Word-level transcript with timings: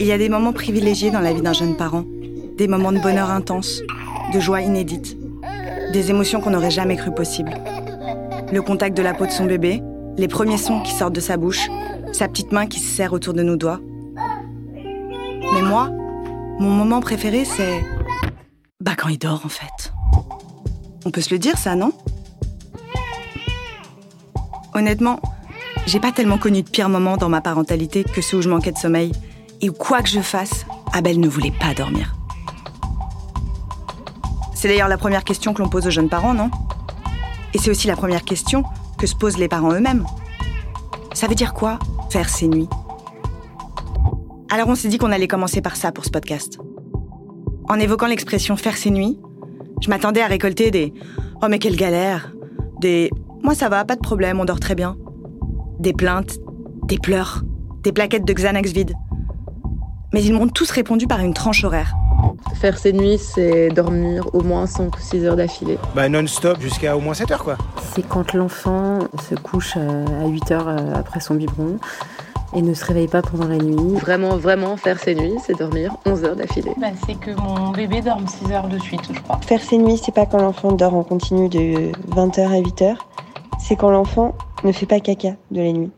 Il 0.00 0.06
y 0.06 0.12
a 0.12 0.18
des 0.18 0.28
moments 0.28 0.52
privilégiés 0.52 1.10
dans 1.10 1.18
la 1.18 1.32
vie 1.32 1.42
d'un 1.42 1.52
jeune 1.52 1.76
parent, 1.76 2.04
des 2.56 2.68
moments 2.68 2.92
de 2.92 3.00
bonheur 3.00 3.30
intense, 3.30 3.82
de 4.32 4.38
joie 4.38 4.60
inédite, 4.60 5.16
des 5.92 6.10
émotions 6.10 6.40
qu'on 6.40 6.50
n'aurait 6.50 6.70
jamais 6.70 6.96
cru 6.96 7.12
possibles. 7.12 7.52
Le 8.52 8.62
contact 8.62 8.96
de 8.96 9.02
la 9.02 9.12
peau 9.12 9.26
de 9.26 9.32
son 9.32 9.46
bébé, 9.46 9.82
les 10.16 10.28
premiers 10.28 10.56
sons 10.56 10.82
qui 10.82 10.92
sortent 10.92 11.16
de 11.16 11.20
sa 11.20 11.36
bouche, 11.36 11.68
sa 12.12 12.28
petite 12.28 12.52
main 12.52 12.66
qui 12.66 12.78
se 12.78 12.94
serre 12.94 13.12
autour 13.12 13.34
de 13.34 13.42
nos 13.42 13.56
doigts. 13.56 13.80
Mais 15.52 15.62
moi, 15.62 15.90
mon 16.60 16.70
moment 16.70 17.00
préféré, 17.00 17.44
c'est. 17.44 17.82
Bah, 18.80 18.92
quand 18.96 19.08
il 19.08 19.18
dort, 19.18 19.42
en 19.44 19.48
fait. 19.48 19.92
On 21.06 21.10
peut 21.10 21.22
se 21.22 21.34
le 21.34 21.40
dire, 21.40 21.58
ça, 21.58 21.74
non? 21.74 21.92
Honnêtement, 24.74 25.18
j'ai 25.86 25.98
pas 25.98 26.12
tellement 26.12 26.38
connu 26.38 26.62
de 26.62 26.70
pire 26.70 26.88
moment 26.88 27.16
dans 27.16 27.28
ma 27.28 27.40
parentalité 27.40 28.04
que 28.04 28.20
ceux 28.20 28.36
où 28.36 28.42
je 28.42 28.48
manquais 28.48 28.70
de 28.70 28.78
sommeil 28.78 29.10
et 29.60 29.68
quoi 29.68 30.02
que 30.02 30.08
je 30.08 30.20
fasse, 30.20 30.66
Abel 30.92 31.20
ne 31.20 31.28
voulait 31.28 31.52
pas 31.52 31.74
dormir. 31.74 32.14
C'est 34.54 34.68
d'ailleurs 34.68 34.88
la 34.88 34.98
première 34.98 35.24
question 35.24 35.54
que 35.54 35.62
l'on 35.62 35.68
pose 35.68 35.86
aux 35.86 35.90
jeunes 35.90 36.08
parents, 36.08 36.34
non? 36.34 36.50
Et 37.54 37.58
c'est 37.58 37.70
aussi 37.70 37.86
la 37.86 37.96
première 37.96 38.24
question 38.24 38.64
que 38.98 39.06
se 39.06 39.14
posent 39.14 39.38
les 39.38 39.48
parents 39.48 39.72
eux-mêmes. 39.72 40.04
Ça 41.12 41.26
veut 41.26 41.34
dire 41.34 41.54
quoi, 41.54 41.78
faire 42.10 42.28
ses 42.28 42.48
nuits? 42.48 42.68
Alors 44.50 44.68
on 44.68 44.74
s'est 44.74 44.88
dit 44.88 44.98
qu'on 44.98 45.12
allait 45.12 45.28
commencer 45.28 45.60
par 45.60 45.76
ça 45.76 45.92
pour 45.92 46.04
ce 46.04 46.10
podcast. 46.10 46.58
En 47.68 47.78
évoquant 47.78 48.06
l'expression 48.06 48.56
faire 48.56 48.76
ses 48.76 48.90
nuits, 48.90 49.18
je 49.80 49.90
m'attendais 49.90 50.22
à 50.22 50.26
récolter 50.26 50.70
des 50.70 50.92
Oh 51.42 51.46
mais 51.48 51.58
quelle 51.58 51.76
galère 51.76 52.32
Des 52.80 53.10
Moi 53.42 53.54
ça 53.54 53.68
va, 53.68 53.84
pas 53.84 53.94
de 53.94 54.00
problème, 54.00 54.40
on 54.40 54.44
dort 54.44 54.60
très 54.60 54.74
bien. 54.74 54.96
Des 55.78 55.92
plaintes, 55.92 56.38
des 56.84 56.98
pleurs, 56.98 57.42
des 57.82 57.92
plaquettes 57.92 58.24
de 58.24 58.32
Xanax 58.32 58.72
vides 58.72 58.94
mais 60.12 60.22
ils 60.22 60.32
m'ont 60.32 60.48
tous 60.48 60.70
répondu 60.70 61.06
par 61.06 61.20
une 61.20 61.34
tranche 61.34 61.64
horaire. 61.64 61.94
Faire 62.54 62.78
ses 62.78 62.92
nuits, 62.92 63.18
c'est 63.18 63.68
dormir 63.68 64.26
au 64.32 64.42
moins 64.42 64.66
5 64.66 64.96
ou 64.96 65.00
6 65.00 65.24
heures 65.24 65.36
d'affilée. 65.36 65.78
Bah 65.94 66.08
non-stop 66.08 66.60
jusqu'à 66.60 66.96
au 66.96 67.00
moins 67.00 67.14
7 67.14 67.30
heures 67.30 67.44
quoi. 67.44 67.56
C'est 67.94 68.06
quand 68.06 68.32
l'enfant 68.32 69.00
se 69.28 69.34
couche 69.34 69.74
euh, 69.76 70.24
à 70.24 70.26
8 70.26 70.50
heures 70.50 70.68
euh, 70.68 70.94
après 70.94 71.20
son 71.20 71.34
biberon 71.34 71.78
et 72.54 72.62
ne 72.62 72.74
se 72.74 72.84
réveille 72.84 73.08
pas 73.08 73.22
pendant 73.22 73.46
la 73.46 73.58
nuit. 73.58 73.94
Vraiment, 73.96 74.36
vraiment 74.36 74.76
faire 74.76 74.98
ses 74.98 75.14
nuits, 75.14 75.36
c'est 75.44 75.58
dormir 75.58 75.94
11 76.06 76.24
heures 76.24 76.36
d'affilée. 76.36 76.72
Bah, 76.80 76.88
c'est 77.06 77.18
que 77.18 77.30
mon 77.32 77.70
bébé 77.70 78.00
dorme 78.00 78.26
6 78.26 78.52
heures 78.52 78.68
de 78.68 78.78
suite, 78.78 79.02
je 79.12 79.20
crois. 79.20 79.38
Faire 79.46 79.62
ses 79.62 79.78
nuits, 79.78 80.00
c'est 80.02 80.14
pas 80.14 80.26
quand 80.26 80.40
l'enfant 80.40 80.72
dort 80.72 80.94
en 80.94 81.02
continu 81.02 81.48
de 81.48 81.92
20h 82.14 82.40
à 82.40 82.60
8h, 82.60 82.96
c'est 83.58 83.76
quand 83.76 83.90
l'enfant 83.90 84.34
ne 84.64 84.72
fait 84.72 84.86
pas 84.86 85.00
caca 85.00 85.34
de 85.50 85.60
la 85.60 85.72
nuit. 85.72 85.90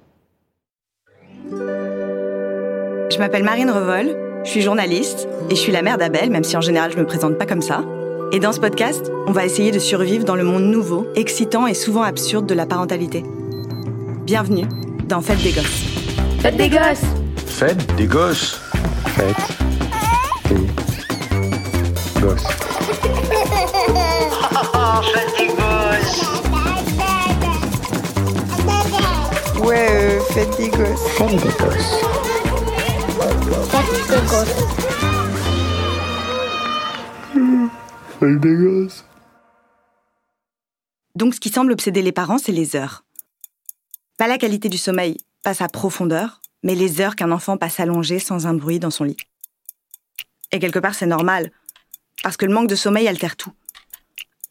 M'appelle 3.20 3.44
Marine 3.44 3.70
Revol, 3.70 4.16
je 4.44 4.50
suis 4.50 4.62
journaliste 4.62 5.28
et 5.50 5.54
je 5.54 5.60
suis 5.60 5.72
la 5.72 5.82
mère 5.82 5.98
d'Abel, 5.98 6.30
même 6.30 6.42
si 6.42 6.56
en 6.56 6.62
général 6.62 6.90
je 6.90 6.96
me 6.96 7.04
présente 7.04 7.36
pas 7.36 7.44
comme 7.44 7.60
ça. 7.60 7.84
Et 8.32 8.40
dans 8.40 8.52
ce 8.52 8.60
podcast, 8.60 9.12
on 9.26 9.32
va 9.32 9.44
essayer 9.44 9.70
de 9.72 9.78
survivre 9.78 10.24
dans 10.24 10.36
le 10.36 10.42
monde 10.42 10.62
nouveau, 10.62 11.06
excitant 11.16 11.66
et 11.66 11.74
souvent 11.74 12.02
absurde 12.02 12.46
de 12.46 12.54
la 12.54 12.64
parentalité. 12.64 13.22
Bienvenue 14.24 14.64
dans 15.06 15.20
Fête 15.20 15.42
des 15.42 15.52
gosses. 15.52 15.84
Fête 16.40 16.56
des 16.56 16.70
gosses 16.70 17.04
Fête 17.46 17.96
des 17.96 18.06
gosses 18.06 18.58
Fête 19.08 19.36
des 20.48 22.20
gosses. 22.22 22.46
Fête 25.12 25.36
des 25.38 25.48
gosses 25.48 26.24
Ouais, 29.62 29.88
euh, 29.90 30.20
fête 30.30 30.56
des 30.56 30.68
gosses. 30.70 31.06
Fête 31.18 31.36
des 31.36 31.64
gosses. 31.64 32.19
Donc 41.16 41.34
ce 41.34 41.40
qui 41.40 41.48
semble 41.48 41.72
obséder 41.72 42.00
les 42.00 42.12
parents, 42.12 42.38
c'est 42.38 42.52
les 42.52 42.76
heures. 42.76 43.04
Pas 44.18 44.28
la 44.28 44.38
qualité 44.38 44.68
du 44.68 44.78
sommeil, 44.78 45.16
pas 45.42 45.54
sa 45.54 45.68
profondeur, 45.68 46.40
mais 46.62 46.76
les 46.76 47.00
heures 47.00 47.16
qu'un 47.16 47.32
enfant 47.32 47.56
passe 47.56 47.80
allongé 47.80 48.20
sans 48.20 48.46
un 48.46 48.54
bruit 48.54 48.78
dans 48.78 48.92
son 48.92 49.02
lit. 49.02 49.16
Et 50.52 50.60
quelque 50.60 50.78
part, 50.78 50.94
c'est 50.94 51.06
normal, 51.06 51.50
parce 52.22 52.36
que 52.36 52.46
le 52.46 52.54
manque 52.54 52.68
de 52.68 52.76
sommeil 52.76 53.08
altère 53.08 53.34
tout. 53.34 53.52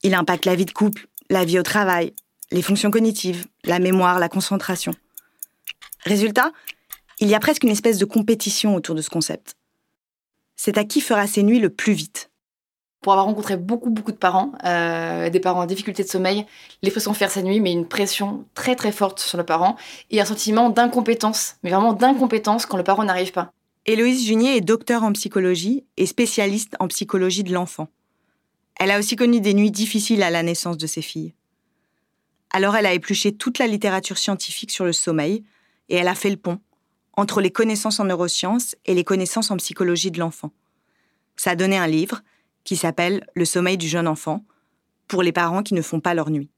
Il 0.03 0.13
impacte 0.13 0.43
la 0.43 0.55
vie 0.55 0.65
de 0.65 0.71
couple, 0.71 1.07
la 1.29 1.45
vie 1.45 1.57
au 1.57 1.63
travail, 1.63 2.13
les 2.51 2.61
fonctions 2.61 2.91
cognitives, 2.91 3.47
la 3.63 3.79
mémoire, 3.79 4.19
la 4.19 4.27
concentration. 4.27 4.93
Résultat, 6.03 6.51
il 7.21 7.29
y 7.29 7.35
a 7.35 7.39
presque 7.39 7.63
une 7.63 7.69
espèce 7.69 7.97
de 7.97 8.05
compétition 8.05 8.75
autour 8.75 8.93
de 8.93 9.01
ce 9.01 9.09
concept. 9.09 9.55
C'est 10.61 10.77
à 10.77 10.83
qui 10.83 10.99
fera 10.99 11.25
ses 11.25 11.41
nuits 11.41 11.61
le 11.61 11.69
plus 11.69 11.93
vite. 11.93 12.31
Pour 12.99 13.13
avoir 13.13 13.27
rencontré 13.27 13.55
beaucoup, 13.55 13.91
beaucoup 13.91 14.11
de 14.11 14.17
parents, 14.17 14.51
euh, 14.65 15.29
des 15.29 15.39
parents 15.39 15.61
en 15.61 15.65
difficulté 15.65 16.03
de 16.03 16.09
sommeil, 16.09 16.45
l'expression 16.81 17.13
faire 17.13 17.31
sa 17.31 17.41
nuit 17.41 17.61
met 17.61 17.71
une 17.71 17.87
pression 17.87 18.43
très, 18.55 18.75
très 18.75 18.91
forte 18.91 19.21
sur 19.21 19.37
le 19.37 19.45
parent 19.45 19.77
et 20.11 20.19
un 20.19 20.25
sentiment 20.25 20.69
d'incompétence, 20.69 21.55
mais 21.63 21.69
vraiment 21.69 21.93
d'incompétence 21.93 22.65
quand 22.65 22.75
le 22.75 22.83
parent 22.83 23.05
n'arrive 23.05 23.31
pas. 23.31 23.53
Héloïse 23.85 24.25
Junier 24.25 24.57
est 24.57 24.61
docteur 24.61 25.03
en 25.03 25.13
psychologie 25.13 25.85
et 25.95 26.05
spécialiste 26.05 26.75
en 26.81 26.89
psychologie 26.89 27.45
de 27.45 27.53
l'enfant. 27.53 27.87
Elle 28.81 28.91
a 28.91 28.99
aussi 28.99 29.15
connu 29.15 29.39
des 29.39 29.53
nuits 29.53 29.71
difficiles 29.71 30.23
à 30.23 30.29
la 30.29 30.43
naissance 30.43 30.77
de 30.77 30.87
ses 30.87 31.01
filles. 31.01 31.33
Alors 32.51 32.75
elle 32.75 32.85
a 32.85 32.93
épluché 32.93 33.31
toute 33.31 33.59
la 33.59 33.67
littérature 33.67 34.17
scientifique 34.17 34.71
sur 34.71 34.83
le 34.83 34.91
sommeil 34.91 35.41
et 35.87 35.95
elle 35.95 36.09
a 36.09 36.15
fait 36.15 36.29
le 36.29 36.35
pont 36.35 36.59
entre 37.19 37.41
les 37.41 37.51
connaissances 37.51 37.99
en 37.99 38.05
neurosciences 38.05 38.75
et 38.85 38.93
les 38.93 39.03
connaissances 39.03 39.51
en 39.51 39.57
psychologie 39.57 40.11
de 40.11 40.19
l'enfant. 40.19 40.51
Ça 41.35 41.51
a 41.51 41.55
donné 41.55 41.77
un 41.77 41.87
livre 41.87 42.21
qui 42.63 42.77
s'appelle 42.77 43.25
Le 43.33 43.45
sommeil 43.45 43.77
du 43.77 43.87
jeune 43.87 44.07
enfant 44.07 44.43
pour 45.07 45.21
les 45.21 45.31
parents 45.31 45.63
qui 45.63 45.73
ne 45.73 45.81
font 45.81 45.99
pas 45.99 46.13
leur 46.13 46.29
nuit. 46.29 46.49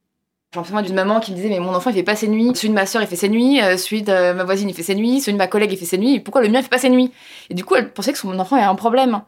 J'en 0.54 0.64
moi 0.72 0.82
d'une 0.82 0.96
maman 0.96 1.22
qui 1.22 1.32
me 1.32 1.38
disait 1.38 1.50
mais 1.50 1.62
mon 1.62 1.74
enfant 1.74 1.90
il 1.92 1.96
fait 1.96 2.04
pas 2.04 2.16
ses 2.16 2.28
nuits, 2.28 2.52
celui 2.56 2.70
de 2.70 2.74
ma 2.74 2.86
soeur 2.86 3.02
il 3.02 3.08
fait 3.08 3.16
ses 3.16 3.30
nuits, 3.30 3.62
euh, 3.62 3.78
celui 3.78 4.02
de 4.04 4.34
ma 4.34 4.44
voisine 4.44 4.70
il 4.70 4.76
fait 4.76 4.84
ses 4.84 4.96
nuits, 4.96 5.22
celui 5.22 5.34
de 5.34 5.38
ma 5.38 5.48
collègue 5.48 5.72
il 5.72 5.78
fait 5.78 5.86
ses 5.86 5.98
nuits, 5.98 6.20
pourquoi 6.20 6.42
le 6.42 6.50
mien 6.50 6.60
il 6.60 6.64
fait 6.64 6.70
pas 6.70 6.78
ses 6.78 6.90
nuits? 6.90 7.12
Et 7.50 7.54
du 7.54 7.64
coup 7.64 7.76
elle 7.76 7.92
pensait 7.94 8.12
que 8.12 8.20
son 8.20 8.38
enfant 8.38 8.58
a 8.58 8.68
un 8.68 8.76
problème. 8.76 9.22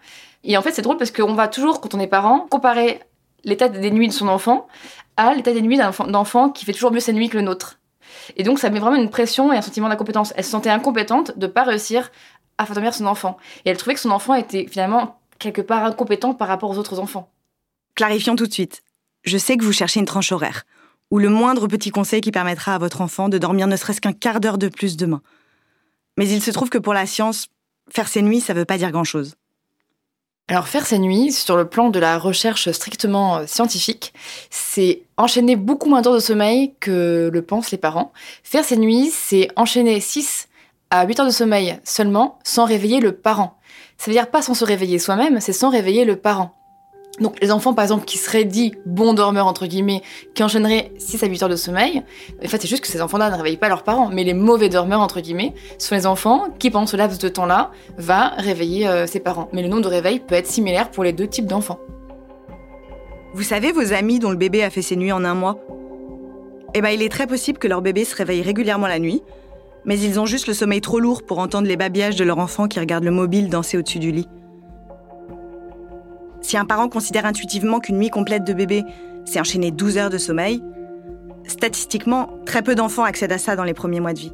Et 0.44 0.58
en 0.58 0.62
fait 0.62 0.72
c'est 0.72 0.82
drôle 0.82 0.98
parce 0.98 1.12
qu'on 1.12 1.34
va 1.34 1.48
toujours 1.48 1.80
quand 1.80 1.96
on 1.96 2.00
est 2.00 2.08
parent 2.08 2.46
comparer 2.50 3.00
l'état 3.46 3.70
des 3.70 3.90
nuits 3.90 4.10
de 4.10 4.14
son 4.14 4.28
enfant 4.28 4.68
à 5.16 5.34
l'état 5.34 5.54
des 5.54 5.62
nuits 5.62 5.78
d'un 5.78 5.94
enfant 6.14 6.50
qui 6.50 6.66
fait 6.66 6.74
toujours 6.74 6.92
mieux 6.92 7.00
ses 7.00 7.14
nuits 7.14 7.30
que 7.30 7.38
le 7.38 7.44
nôtre. 7.44 7.80
Et 8.36 8.44
donc, 8.44 8.60
ça 8.60 8.70
met 8.70 8.80
vraiment 8.80 8.96
une 8.96 9.10
pression 9.10 9.52
et 9.52 9.58
un 9.58 9.62
sentiment 9.62 9.90
d'incompétence. 9.90 10.34
Elle 10.36 10.44
se 10.44 10.52
sentait 10.52 10.70
incompétente 10.70 11.38
de 11.38 11.48
pas 11.48 11.64
réussir 11.64 12.12
à 12.58 12.66
faire 12.66 12.76
dormir 12.76 12.94
son 12.94 13.06
enfant. 13.06 13.38
Et 13.66 13.70
elle 13.70 13.78
trouvait 13.78 13.96
que 13.96 14.00
son 14.00 14.12
enfant 14.12 14.36
était 14.36 14.68
finalement 14.68 15.20
quelque 15.40 15.62
part 15.62 15.84
incompétent 15.84 16.34
par 16.34 16.48
rapport 16.48 16.70
aux 16.70 16.78
autres 16.78 17.00
enfants. 17.00 17.30
Clarifions 17.96 18.36
tout 18.36 18.48
de 18.48 18.54
suite. 18.54 18.84
Je 19.24 19.38
sais 19.38 19.58
que 19.58 19.64
vous 19.64 19.74
cherchez 19.74 20.00
une 20.00 20.06
tranche 20.06 20.32
horaire, 20.32 20.64
ou 21.12 21.20
le 21.20 21.30
moindre 21.30 21.68
petit 21.68 21.92
conseil 21.92 22.22
qui 22.22 22.32
permettra 22.32 22.76
à 22.76 22.78
votre 22.78 23.02
enfant 23.02 23.30
de 23.30 23.38
dormir 23.38 23.68
ne 23.68 23.76
serait-ce 23.76 24.02
qu'un 24.02 24.14
quart 24.14 24.40
d'heure 24.40 24.58
de 24.58 24.68
plus 24.68 24.98
demain. 24.98 25.22
Mais 26.18 26.28
il 26.28 26.42
se 26.42 26.52
trouve 26.52 26.70
que 26.70 26.78
pour 26.78 26.94
la 26.94 27.06
science, 27.06 27.48
faire 27.90 28.08
ses 28.08 28.22
nuits, 28.22 28.42
ça 28.42 28.54
veut 28.54 28.66
pas 28.66 28.78
dire 28.78 28.92
grand-chose. 28.92 29.36
Alors 30.50 30.68
faire 30.68 30.86
ses 30.86 31.00
nuits, 31.00 31.32
sur 31.32 31.56
le 31.56 31.70
plan 31.70 31.90
de 31.90 32.00
la 32.00 32.18
recherche 32.18 32.70
strictement 32.72 33.38
euh, 33.38 33.46
scientifique, 33.48 34.14
c'est 34.50 35.04
enchaîner 35.16 35.56
beaucoup 35.56 35.88
moins 35.88 36.02
d'heures 36.02 36.16
de 36.16 36.20
sommeil 36.20 36.74
que 36.82 37.30
le 37.32 37.42
pensent 37.42 37.72
les 37.72 37.78
parents. 37.78 38.12
Faire 38.44 38.66
ses 38.66 38.76
nuits, 38.76 39.10
c'est 39.10 39.48
enchaîner 39.56 40.02
6 40.02 40.50
à 40.90 41.06
8 41.06 41.22
heures 41.22 41.26
de 41.28 41.32
sommeil 41.32 41.80
seulement 41.86 42.40
sans 42.44 42.66
réveiller 42.66 43.00
le 43.00 43.14
parent. 43.14 43.58
Ça 43.98 44.12
veut 44.12 44.18
dire 44.18 44.30
pas 44.30 44.42
sans 44.42 44.54
se 44.54 44.66
réveiller 44.66 45.00
soi-même, 45.00 45.40
c'est 45.40 45.54
sans 45.54 45.70
réveiller 45.70 46.04
le 46.04 46.18
parent. 46.18 46.54
Donc 47.20 47.40
les 47.42 47.52
enfants, 47.52 47.74
par 47.74 47.84
exemple, 47.84 48.06
qui 48.06 48.18
seraient 48.18 48.44
dits 48.44 48.74
bons 48.86 49.14
dormeurs, 49.14 49.46
entre 49.46 49.68
guillemets, 49.68 50.02
qui 50.34 50.44
enchaîneraient 50.44 50.92
6 50.98 51.24
à 51.24 51.28
8 51.28 51.44
heures 51.44 51.50
de 51.50 51.56
sommeil, 51.56 52.02
en 52.44 52.48
fait, 52.48 52.60
c'est 52.60 52.68
juste 52.68 52.82
que 52.82 52.88
ces 52.88 53.02
enfants-là 53.02 53.30
ne 53.30 53.36
réveillent 53.36 53.58
pas 53.58 53.70
leurs 53.70 53.84
parents. 53.84 54.10
Mais 54.12 54.24
les 54.24 54.34
mauvais 54.34 54.68
dormeurs, 54.68 55.00
entre 55.00 55.22
guillemets, 55.22 55.54
sont 55.78 55.94
les 55.94 56.08
enfants 56.08 56.48
qui, 56.58 56.72
pendant 56.72 56.88
ce 56.88 56.98
laps 56.98 57.20
de 57.20 57.30
temps-là, 57.30 57.72
va 57.98 58.30
réveiller 58.38 58.88
euh, 58.88 59.06
ses 59.06 59.20
parents. 59.20 59.48
Mais 59.54 59.62
le 59.62 59.68
nombre 59.68 59.84
de 59.84 59.90
réveils 59.90 60.20
peut 60.20 60.34
être 60.34 60.48
similaire 60.48 60.90
pour 60.90 61.04
les 61.04 61.14
deux 61.14 61.28
types 61.28 61.46
d'enfants. 61.46 61.80
Vous 63.36 63.44
savez, 63.44 63.72
vos 63.72 63.94
amis 63.94 64.18
dont 64.18 64.32
le 64.32 64.38
bébé 64.38 64.64
a 64.64 64.72
fait 64.72 64.82
ses 64.82 64.96
nuits 64.96 65.12
en 65.12 65.24
un 65.24 65.36
mois 65.36 65.58
Eh 66.74 66.82
ben, 66.82 66.90
il 66.90 67.04
est 67.04 67.10
très 67.10 67.28
possible 67.28 67.60
que 67.60 67.68
leur 67.68 67.84
bébé 67.84 68.06
se 68.06 68.16
réveille 68.16 68.42
régulièrement 68.42 68.88
la 68.88 69.00
nuit, 69.00 69.22
mais 69.86 70.00
ils 70.00 70.20
ont 70.20 70.26
juste 70.26 70.48
le 70.48 70.54
sommeil 70.54 70.82
trop 70.82 71.00
lourd 71.00 71.24
pour 71.24 71.38
entendre 71.38 71.68
les 71.68 71.78
babillages 71.78 72.16
de 72.16 72.24
leur 72.24 72.40
enfant 72.40 72.68
qui 72.68 72.80
regarde 72.80 73.04
le 73.04 73.12
mobile 73.12 73.50
danser 73.50 73.78
au-dessus 73.78 74.00
du 74.00 74.12
lit. 74.12 74.28
Si 76.44 76.58
un 76.58 76.66
parent 76.66 76.90
considère 76.90 77.26
intuitivement 77.26 77.80
qu'une 77.80 77.98
nuit 77.98 78.10
complète 78.10 78.44
de 78.44 78.54
bébé, 78.54 78.84
c'est 79.26 79.40
enchaîner 79.40 79.72
12 79.72 79.98
heures 79.98 80.10
de 80.10 80.18
sommeil, 80.18 80.62
statistiquement, 81.48 82.30
très 82.46 82.62
peu 82.62 82.76
d'enfants 82.76 83.06
accèdent 83.06 83.32
à 83.32 83.38
ça 83.38 83.56
dans 83.56 83.64
les 83.64 83.74
premiers 83.74 84.02
mois 84.02 84.14
de 84.14 84.20
vie. 84.20 84.34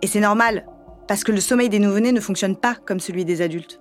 Et 0.00 0.06
c'est 0.06 0.20
normal, 0.20 0.64
parce 1.08 1.24
que 1.24 1.32
le 1.32 1.40
sommeil 1.40 1.68
des 1.68 1.80
nouveau-nés 1.80 2.12
ne 2.12 2.20
fonctionne 2.20 2.56
pas 2.56 2.76
comme 2.86 3.00
celui 3.00 3.24
des 3.24 3.42
adultes. 3.42 3.80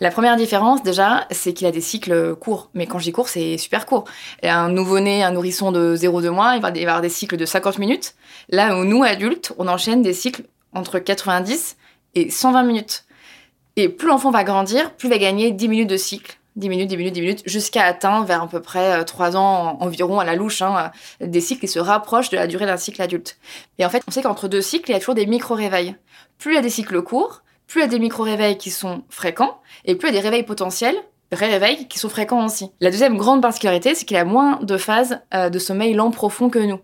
La 0.00 0.10
première 0.10 0.36
différence, 0.36 0.82
déjà, 0.82 1.26
c'est 1.30 1.54
qu'il 1.54 1.66
a 1.66 1.70
des 1.70 1.80
cycles 1.80 2.34
courts. 2.34 2.68
Mais 2.74 2.86
quand 2.86 2.98
je 2.98 3.04
dis 3.04 3.12
court, 3.12 3.28
c'est 3.28 3.56
super 3.56 3.86
court. 3.86 4.04
Un 4.42 4.68
nouveau-né, 4.68 5.22
un 5.22 5.30
nourrisson 5.30 5.72
de 5.72 5.96
0,2 5.96 6.28
mois, 6.30 6.56
il 6.56 6.60
va 6.60 6.68
avoir 6.68 7.00
des 7.00 7.08
cycles 7.08 7.38
de 7.38 7.46
50 7.46 7.78
minutes. 7.78 8.14
Là 8.50 8.76
où 8.76 8.84
nous, 8.84 9.04
adultes, 9.04 9.54
on 9.56 9.68
enchaîne 9.68 10.02
des 10.02 10.12
cycles 10.12 10.42
entre 10.74 10.98
90 10.98 11.78
et 12.14 12.28
120 12.28 12.62
minutes. 12.64 13.05
Et 13.76 13.90
plus 13.90 14.08
l'enfant 14.08 14.30
va 14.30 14.42
grandir, 14.42 14.94
plus 14.94 15.08
il 15.08 15.10
va 15.10 15.18
gagner 15.18 15.50
10 15.50 15.68
minutes 15.68 15.90
de 15.90 15.98
cycle. 15.98 16.38
10 16.56 16.70
minutes, 16.70 16.88
10 16.88 16.96
minutes, 16.96 17.14
10 17.14 17.20
minutes, 17.20 17.42
jusqu'à 17.44 17.84
atteindre 17.84 18.24
vers 18.24 18.42
à 18.42 18.48
peu 18.48 18.62
près 18.62 19.04
3 19.04 19.36
ans 19.36 19.76
environ 19.80 20.18
à 20.18 20.24
la 20.24 20.34
louche, 20.34 20.62
hein, 20.62 20.90
des 21.20 21.42
cycles 21.42 21.60
qui 21.60 21.68
se 21.68 21.78
rapprochent 21.78 22.30
de 22.30 22.36
la 22.36 22.46
durée 22.46 22.64
d'un 22.64 22.78
cycle 22.78 23.02
adulte. 23.02 23.36
Et 23.78 23.84
en 23.84 23.90
fait, 23.90 24.02
on 24.08 24.10
sait 24.10 24.22
qu'entre 24.22 24.48
deux 24.48 24.62
cycles, 24.62 24.90
il 24.90 24.94
y 24.94 24.96
a 24.96 24.98
toujours 24.98 25.14
des 25.14 25.26
micro-réveils. 25.26 25.94
Plus 26.38 26.52
il 26.52 26.54
y 26.54 26.58
a 26.58 26.62
des 26.62 26.70
cycles 26.70 27.02
courts, 27.02 27.42
plus 27.66 27.80
il 27.80 27.82
y 27.82 27.86
a 27.86 27.90
des 27.90 27.98
micro-réveils 27.98 28.56
qui 28.56 28.70
sont 28.70 29.02
fréquents, 29.10 29.60
et 29.84 29.94
plus 29.94 30.08
il 30.08 30.14
y 30.14 30.18
a 30.18 30.22
des 30.22 30.26
réveils 30.26 30.44
potentiels, 30.44 30.96
réveils 31.30 31.88
qui 31.88 31.98
sont 31.98 32.08
fréquents 32.08 32.46
aussi. 32.46 32.70
La 32.80 32.90
deuxième 32.90 33.18
grande 33.18 33.42
particularité, 33.42 33.94
c'est 33.94 34.06
qu'il 34.06 34.16
a 34.16 34.24
moins 34.24 34.58
de 34.62 34.78
phases 34.78 35.20
euh, 35.34 35.50
de 35.50 35.58
sommeil 35.58 35.92
lent 35.92 36.10
profond 36.10 36.48
que 36.48 36.58
nous. 36.58 36.80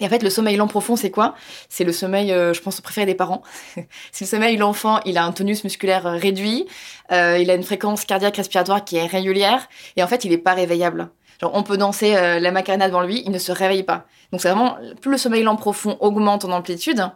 Et 0.00 0.06
en 0.06 0.08
fait, 0.08 0.22
le 0.22 0.30
sommeil 0.30 0.56
lent 0.56 0.68
profond, 0.68 0.96
c'est 0.96 1.10
quoi? 1.10 1.34
C'est 1.68 1.84
le 1.84 1.92
sommeil, 1.92 2.32
euh, 2.32 2.52
je 2.52 2.60
pense, 2.60 2.80
préféré 2.80 3.06
des 3.06 3.14
parents. 3.14 3.42
c'est 4.12 4.24
le 4.24 4.28
sommeil, 4.28 4.56
l'enfant, 4.56 5.00
il 5.04 5.18
a 5.18 5.24
un 5.24 5.32
tonus 5.32 5.64
musculaire 5.64 6.06
euh, 6.06 6.16
réduit, 6.16 6.66
euh, 7.10 7.38
il 7.38 7.50
a 7.50 7.54
une 7.54 7.64
fréquence 7.64 8.04
cardiaque 8.04 8.36
respiratoire 8.36 8.84
qui 8.84 8.96
est 8.96 9.06
régulière, 9.06 9.68
et 9.96 10.02
en 10.02 10.06
fait, 10.06 10.24
il 10.24 10.30
n'est 10.30 10.38
pas 10.38 10.54
réveillable. 10.54 11.10
On 11.42 11.62
peut 11.62 11.76
danser 11.76 12.14
la 12.14 12.50
macarena 12.50 12.88
devant 12.88 13.02
lui, 13.02 13.22
il 13.24 13.30
ne 13.30 13.38
se 13.38 13.52
réveille 13.52 13.84
pas. 13.84 14.06
Donc, 14.32 14.40
c'est 14.40 14.48
vraiment, 14.48 14.76
plus 15.00 15.12
le 15.12 15.18
sommeil 15.18 15.44
lent 15.44 15.54
profond 15.54 15.96
augmente 16.00 16.44
en 16.44 16.50
amplitude, 16.50 17.08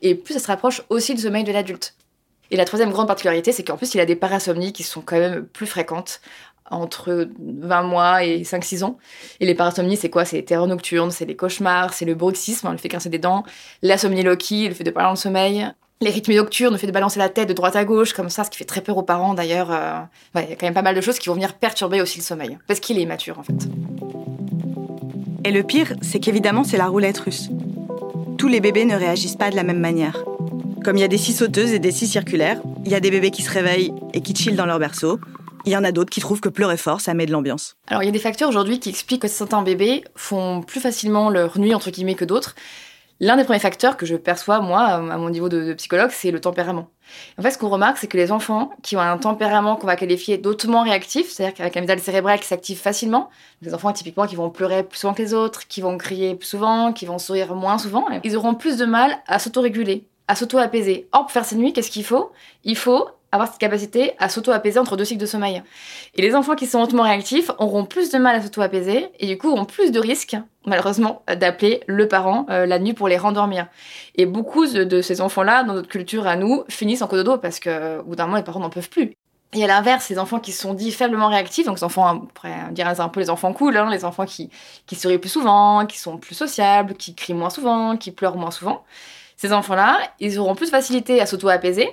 et 0.00 0.14
plus 0.14 0.32
ça 0.32 0.40
se 0.40 0.46
rapproche 0.46 0.80
aussi 0.88 1.14
du 1.14 1.20
sommeil 1.20 1.44
de 1.44 1.52
l'adulte. 1.52 1.94
Et 2.50 2.56
la 2.56 2.64
troisième 2.64 2.90
grande 2.90 3.06
particularité, 3.06 3.52
c'est 3.52 3.64
qu'en 3.64 3.76
plus, 3.76 3.94
il 3.94 4.00
a 4.00 4.06
des 4.06 4.16
parasomnies 4.16 4.72
qui 4.72 4.82
sont 4.82 5.02
quand 5.02 5.18
même 5.18 5.44
plus 5.44 5.66
fréquentes 5.66 6.22
entre 6.70 7.28
20 7.38 7.82
mois 7.82 8.24
et 8.24 8.42
5-6 8.42 8.84
ans. 8.84 8.98
Et 9.40 9.46
les 9.46 9.54
parasomnies, 9.54 9.96
c'est 9.96 10.10
quoi? 10.10 10.24
C'est 10.24 10.36
les 10.36 10.44
terreurs 10.44 10.66
nocturnes, 10.66 11.10
c'est 11.10 11.24
les 11.24 11.36
cauchemars, 11.36 11.92
c'est 11.94 12.04
le 12.04 12.14
bruxisme, 12.14 12.70
le 12.70 12.78
fait 12.78 12.88
grincer 12.88 13.08
des 13.08 13.18
dents, 13.18 13.44
la 13.82 13.98
somniloquie, 13.98 14.68
le 14.68 14.74
fait 14.74 14.84
de 14.84 14.90
parler 14.90 15.10
en 15.10 15.16
sommeil, 15.16 15.66
les 16.00 16.10
rythmes 16.10 16.34
nocturnes, 16.34 16.74
le 16.74 16.78
fait 16.78 16.86
de 16.86 16.92
balancer 16.92 17.18
la 17.18 17.28
tête 17.28 17.48
de 17.48 17.54
droite 17.54 17.76
à 17.76 17.84
gauche, 17.84 18.12
comme 18.12 18.28
ça, 18.28 18.44
ce 18.44 18.50
qui 18.50 18.58
fait 18.58 18.64
très 18.64 18.82
peur 18.82 18.98
aux 18.98 19.02
parents 19.02 19.34
d'ailleurs. 19.34 19.70
Euh, 19.70 20.00
il 20.34 20.50
y 20.50 20.52
a 20.52 20.56
quand 20.56 20.66
même 20.66 20.74
pas 20.74 20.82
mal 20.82 20.94
de 20.94 21.00
choses 21.00 21.18
qui 21.18 21.28
vont 21.28 21.34
venir 21.34 21.54
perturber 21.54 22.02
aussi 22.02 22.18
le 22.18 22.24
sommeil, 22.24 22.58
parce 22.66 22.80
qu'il 22.80 22.98
est 22.98 23.02
immature 23.02 23.38
en 23.38 23.42
fait. 23.42 23.68
Et 25.44 25.52
le 25.52 25.62
pire, 25.62 25.94
c'est 26.02 26.18
qu'évidemment, 26.18 26.64
c'est 26.64 26.76
la 26.76 26.88
roulette 26.88 27.18
russe. 27.18 27.50
Tous 28.36 28.48
les 28.48 28.60
bébés 28.60 28.84
ne 28.84 28.96
réagissent 28.96 29.36
pas 29.36 29.50
de 29.50 29.56
la 29.56 29.62
même 29.62 29.78
manière. 29.78 30.24
Comme 30.84 30.96
il 30.96 31.00
y 31.00 31.04
a 31.04 31.08
des 31.08 31.18
scies 31.18 31.32
sauteuses 31.32 31.72
et 31.72 31.78
des 31.78 31.92
scies 31.92 32.06
circulaires, 32.06 32.60
il 32.84 32.90
y 32.90 32.94
a 32.94 33.00
des 33.00 33.10
bébés 33.10 33.30
qui 33.30 33.42
se 33.42 33.50
réveillent 33.50 33.92
et 34.12 34.20
qui 34.20 34.34
chillent 34.34 34.54
dans 34.54 34.66
leur 34.66 34.78
berceau, 34.78 35.18
il 35.66 35.72
y 35.72 35.76
en 35.76 35.84
a 35.84 35.92
d'autres 35.92 36.10
qui 36.10 36.20
trouvent 36.20 36.40
que 36.40 36.48
pleurer 36.48 36.76
fort, 36.76 37.00
ça 37.00 37.12
met 37.12 37.26
de 37.26 37.32
l'ambiance. 37.32 37.76
Alors 37.88 38.02
il 38.02 38.06
y 38.06 38.08
a 38.08 38.12
des 38.12 38.18
facteurs 38.18 38.48
aujourd'hui 38.48 38.78
qui 38.78 38.88
expliquent 38.88 39.22
que 39.22 39.28
certains 39.28 39.62
bébés 39.62 40.04
font 40.14 40.62
plus 40.62 40.80
facilement 40.80 41.28
leur 41.28 41.58
nuit 41.58 41.74
entre 41.74 41.90
guillemets 41.90 42.14
que 42.14 42.24
d'autres. 42.24 42.54
L'un 43.18 43.36
des 43.36 43.44
premiers 43.44 43.60
facteurs 43.60 43.96
que 43.96 44.04
je 44.04 44.14
perçois, 44.14 44.60
moi, 44.60 44.82
à 44.82 45.16
mon 45.16 45.30
niveau 45.30 45.48
de, 45.48 45.72
psychologue, 45.72 46.10
c'est 46.12 46.30
le 46.30 46.38
tempérament. 46.38 46.90
En 47.38 47.42
fait, 47.42 47.50
ce 47.50 47.56
qu'on 47.56 47.70
remarque, 47.70 47.96
c'est 47.96 48.08
que 48.08 48.16
les 48.18 48.30
enfants 48.30 48.70
qui 48.82 48.94
ont 48.94 49.00
un 49.00 49.16
tempérament 49.16 49.76
qu'on 49.76 49.86
va 49.86 49.96
qualifier 49.96 50.36
d'autrement 50.36 50.82
réactif, 50.82 51.30
c'est-à-dire 51.30 51.54
qu'avec 51.54 51.74
l'amygdale 51.74 52.00
cérébrale 52.00 52.38
qui 52.40 52.46
s'active 52.46 52.78
facilement, 52.78 53.30
les 53.62 53.72
enfants 53.72 53.92
typiquement 53.94 54.26
qui 54.26 54.36
vont 54.36 54.50
pleurer 54.50 54.82
plus 54.82 54.98
souvent 54.98 55.14
que 55.14 55.22
les 55.22 55.32
autres, 55.32 55.66
qui 55.66 55.80
vont 55.80 55.96
crier 55.96 56.34
plus 56.34 56.46
souvent, 56.46 56.92
qui 56.92 57.06
vont 57.06 57.18
sourire 57.18 57.54
moins 57.54 57.78
souvent, 57.78 58.06
ils 58.22 58.36
auront 58.36 58.54
plus 58.54 58.76
de 58.76 58.84
mal 58.84 59.16
à 59.26 59.38
s'autoréguler, 59.38 60.04
à 60.28 60.36
s'auto-apaiser. 60.36 61.08
Or, 61.12 61.22
pour 61.22 61.30
faire 61.30 61.46
ces 61.46 61.56
nuits, 61.56 61.72
qu'est-ce 61.72 61.90
qu'il 61.90 62.04
faut? 62.04 62.32
Il 62.64 62.76
faut 62.76 63.08
avoir 63.36 63.48
cette 63.48 63.60
capacité 63.60 64.12
à 64.18 64.28
s'auto-apaiser 64.28 64.78
entre 64.78 64.96
deux 64.96 65.04
cycles 65.04 65.20
de 65.20 65.26
sommeil. 65.26 65.62
Et 66.14 66.22
les 66.22 66.34
enfants 66.34 66.54
qui 66.54 66.66
sont 66.66 66.80
hautement 66.80 67.04
réactifs 67.04 67.50
auront 67.58 67.84
plus 67.84 68.10
de 68.10 68.18
mal 68.18 68.36
à 68.36 68.42
s'auto-apaiser 68.42 69.08
et 69.18 69.26
du 69.26 69.38
coup 69.38 69.50
auront 69.50 69.64
plus 69.64 69.92
de 69.92 70.00
risques, 70.00 70.36
malheureusement, 70.66 71.22
d'appeler 71.28 71.82
le 71.86 72.08
parent 72.08 72.46
euh, 72.50 72.66
la 72.66 72.78
nuit 72.78 72.92
pour 72.92 73.08
les 73.08 73.16
rendormir. 73.16 73.68
Et 74.16 74.26
beaucoup 74.26 74.66
de, 74.66 75.00
ces 75.00 75.20
enfants-là, 75.20 75.64
dans 75.64 75.74
notre 75.74 75.88
culture 75.88 76.26
à 76.26 76.36
nous, 76.36 76.64
finissent 76.68 77.02
en 77.02 77.06
cododo 77.06 77.38
parce 77.38 77.60
que, 77.60 78.00
au 78.00 78.04
bout 78.04 78.16
d'un 78.16 78.24
moment, 78.24 78.36
les 78.36 78.42
parents 78.42 78.60
n'en 78.60 78.70
peuvent 78.70 78.90
plus. 78.90 79.12
Et 79.52 79.62
à 79.62 79.68
l'inverse, 79.68 80.08
les 80.08 80.18
enfants 80.18 80.40
qui 80.40 80.52
sont 80.52 80.74
dits 80.74 80.90
faiblement 80.90 81.28
réactifs, 81.28 81.66
donc 81.66 81.76
les 81.78 81.84
enfants, 81.84 82.28
on 82.44 82.72
dire 82.72 82.88
un 82.88 83.08
peu 83.08 83.20
les 83.20 83.30
enfants 83.30 83.52
cool, 83.52 83.76
hein, 83.76 83.88
les 83.90 84.04
enfants 84.04 84.26
qui, 84.26 84.50
qui 84.86 84.96
sourient 84.96 85.18
plus 85.18 85.30
souvent, 85.30 85.86
qui 85.86 85.98
sont 85.98 86.18
plus 86.18 86.34
sociables, 86.34 86.94
qui 86.94 87.14
crient 87.14 87.32
moins 87.32 87.48
souvent, 87.48 87.96
qui 87.96 88.10
pleurent 88.10 88.36
moins 88.36 88.50
souvent, 88.50 88.84
ces 89.36 89.52
enfants-là, 89.52 89.98
ils 90.18 90.38
auront 90.38 90.54
plus 90.54 90.66
de 90.66 90.70
facilité 90.70 91.20
à 91.20 91.26
s'auto-apaiser 91.26 91.88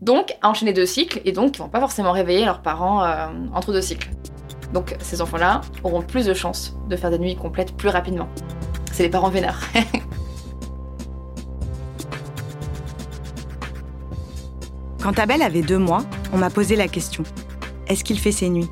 donc 0.00 0.36
à 0.42 0.48
enchaîner 0.48 0.72
deux 0.72 0.86
cycles, 0.86 1.20
et 1.24 1.32
donc 1.32 1.56
ils 1.56 1.58
vont 1.58 1.68
pas 1.68 1.80
forcément 1.80 2.12
réveiller 2.12 2.44
leurs 2.44 2.62
parents 2.62 3.04
euh, 3.04 3.26
entre 3.52 3.72
deux 3.72 3.82
cycles. 3.82 4.10
Donc 4.72 4.94
ces 5.00 5.20
enfants-là 5.22 5.62
auront 5.82 6.02
plus 6.02 6.26
de 6.26 6.34
chances 6.34 6.76
de 6.88 6.96
faire 6.96 7.10
des 7.10 7.18
nuits 7.18 7.36
complètes 7.36 7.76
plus 7.76 7.88
rapidement. 7.88 8.28
C'est 8.92 9.02
les 9.02 9.10
parents 9.10 9.30
vénères. 9.30 9.60
Quand 15.02 15.18
Abel 15.18 15.42
avait 15.42 15.62
deux 15.62 15.78
mois, 15.78 16.04
on 16.32 16.38
m'a 16.38 16.50
posé 16.50 16.76
la 16.76 16.86
question 16.88 17.24
est-ce 17.88 18.04
qu'il 18.04 18.18
fait 18.18 18.32
ses 18.32 18.48
nuits? 18.48 18.68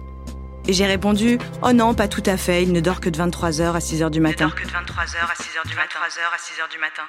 Et 0.69 0.73
j'ai 0.73 0.87
répondu 0.87 1.39
oh 1.63 1.73
non, 1.73 1.95
pas 1.95 2.09
tout 2.09 2.23
à 2.27 2.37
fait, 2.37 2.63
il 2.63 2.73
ne 2.73 2.81
dort 2.81 3.01
que 3.01 3.09
de 3.09 3.19
23h 3.19 3.73
à 3.73 3.79
6h 3.79 4.11
du 4.11 4.21
matin. 4.21 4.37
Il 4.39 4.45
ne 4.45 4.51
dort 4.51 4.55
que 4.55 4.65
de 4.65 4.69
23h 4.69 5.17
à 5.23 5.35
6h 5.35 5.69
du 5.69 5.75
matin. 5.75 5.99
23h 6.01 6.19
à 6.35 6.37
6h 6.37 6.71
du 6.71 6.79
matin. 6.79 7.03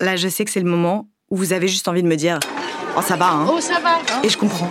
Là, 0.00 0.16
je 0.16 0.28
sais 0.28 0.44
que 0.44 0.50
c'est 0.50 0.60
le 0.60 0.68
moment 0.68 1.08
où 1.30 1.36
vous 1.36 1.52
avez 1.52 1.68
juste 1.68 1.88
envie 1.88 2.02
de 2.02 2.08
me 2.08 2.16
dire 2.16 2.38
Oh, 2.96 3.02
ça 3.02 3.16
va, 3.16 3.30
hein 3.32 3.46
Oh, 3.50 3.60
ça 3.60 3.80
va 3.80 3.96
hein. 3.96 4.22
Et 4.22 4.28
je 4.28 4.38
comprends. 4.38 4.68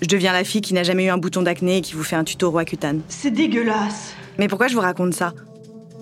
Je 0.00 0.06
deviens 0.06 0.32
la 0.32 0.44
fille 0.44 0.60
qui 0.60 0.74
n'a 0.74 0.82
jamais 0.82 1.04
eu 1.06 1.08
un 1.08 1.18
bouton 1.18 1.42
d'acné 1.42 1.78
et 1.78 1.80
qui 1.80 1.94
vous 1.94 2.02
fait 2.04 2.16
un 2.16 2.24
tuto 2.24 2.50
Roaccutane. 2.50 3.00
C'est 3.08 3.30
dégueulasse. 3.30 4.14
Mais 4.38 4.48
pourquoi 4.48 4.68
je 4.68 4.74
vous 4.74 4.80
raconte 4.80 5.14
ça? 5.14 5.32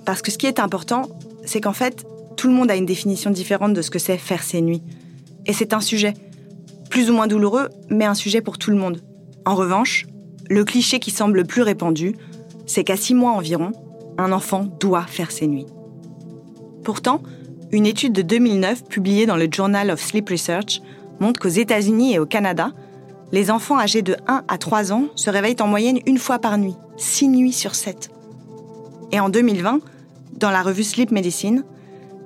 Parce 0.04 0.22
que 0.22 0.30
ce 0.30 0.38
qui 0.38 0.46
est 0.46 0.60
important, 0.60 1.02
c'est 1.44 1.60
qu'en 1.60 1.72
fait, 1.72 2.06
tout 2.36 2.48
le 2.48 2.54
monde 2.54 2.70
a 2.70 2.76
une 2.76 2.86
définition 2.86 3.30
différente 3.30 3.72
de 3.72 3.82
ce 3.82 3.90
que 3.90 3.98
c'est 3.98 4.18
faire 4.18 4.42
ses 4.42 4.60
nuits. 4.60 4.82
Et 5.46 5.52
c'est 5.52 5.72
un 5.72 5.80
sujet. 5.80 6.14
Plus 6.90 7.10
ou 7.10 7.14
moins 7.14 7.26
douloureux, 7.26 7.68
mais 7.88 8.04
un 8.04 8.14
sujet 8.14 8.40
pour 8.40 8.58
tout 8.58 8.70
le 8.70 8.76
monde. 8.76 9.02
En 9.44 9.54
revanche, 9.54 10.06
le 10.48 10.64
cliché 10.64 11.00
qui 11.00 11.10
semble 11.10 11.38
le 11.38 11.44
plus 11.44 11.62
répandu, 11.62 12.16
c'est 12.66 12.84
qu'à 12.84 12.96
six 12.96 13.14
mois 13.14 13.32
environ, 13.32 13.72
un 14.18 14.32
enfant 14.32 14.64
doit 14.80 15.06
faire 15.06 15.30
ses 15.30 15.46
nuits. 15.46 15.66
Pourtant, 16.84 17.22
une 17.76 17.84
étude 17.84 18.14
de 18.14 18.22
2009 18.22 18.84
publiée 18.84 19.26
dans 19.26 19.36
le 19.36 19.48
Journal 19.52 19.90
of 19.90 20.00
Sleep 20.00 20.30
Research 20.30 20.80
montre 21.20 21.38
qu'aux 21.38 21.48
États-Unis 21.48 22.14
et 22.14 22.18
au 22.18 22.24
Canada, 22.24 22.72
les 23.32 23.50
enfants 23.50 23.78
âgés 23.78 24.00
de 24.00 24.16
1 24.26 24.44
à 24.48 24.56
3 24.56 24.94
ans 24.94 25.08
se 25.14 25.28
réveillent 25.28 25.60
en 25.60 25.66
moyenne 25.66 25.98
une 26.06 26.16
fois 26.16 26.38
par 26.38 26.56
nuit, 26.56 26.74
6 26.96 27.28
nuits 27.28 27.52
sur 27.52 27.74
7. 27.74 28.08
Et 29.12 29.20
en 29.20 29.28
2020, 29.28 29.80
dans 30.38 30.50
la 30.50 30.62
revue 30.62 30.84
Sleep 30.84 31.10
Medicine, 31.10 31.64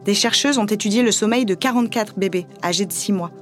des 0.04 0.14
chercheuses 0.14 0.58
ont 0.58 0.66
étudié 0.66 1.02
le 1.02 1.10
sommeil 1.10 1.44
de 1.44 1.54
44 1.56 2.16
bébés 2.16 2.46
âgés 2.62 2.86
de 2.86 2.92
6 2.92 3.10
mois. 3.10 3.32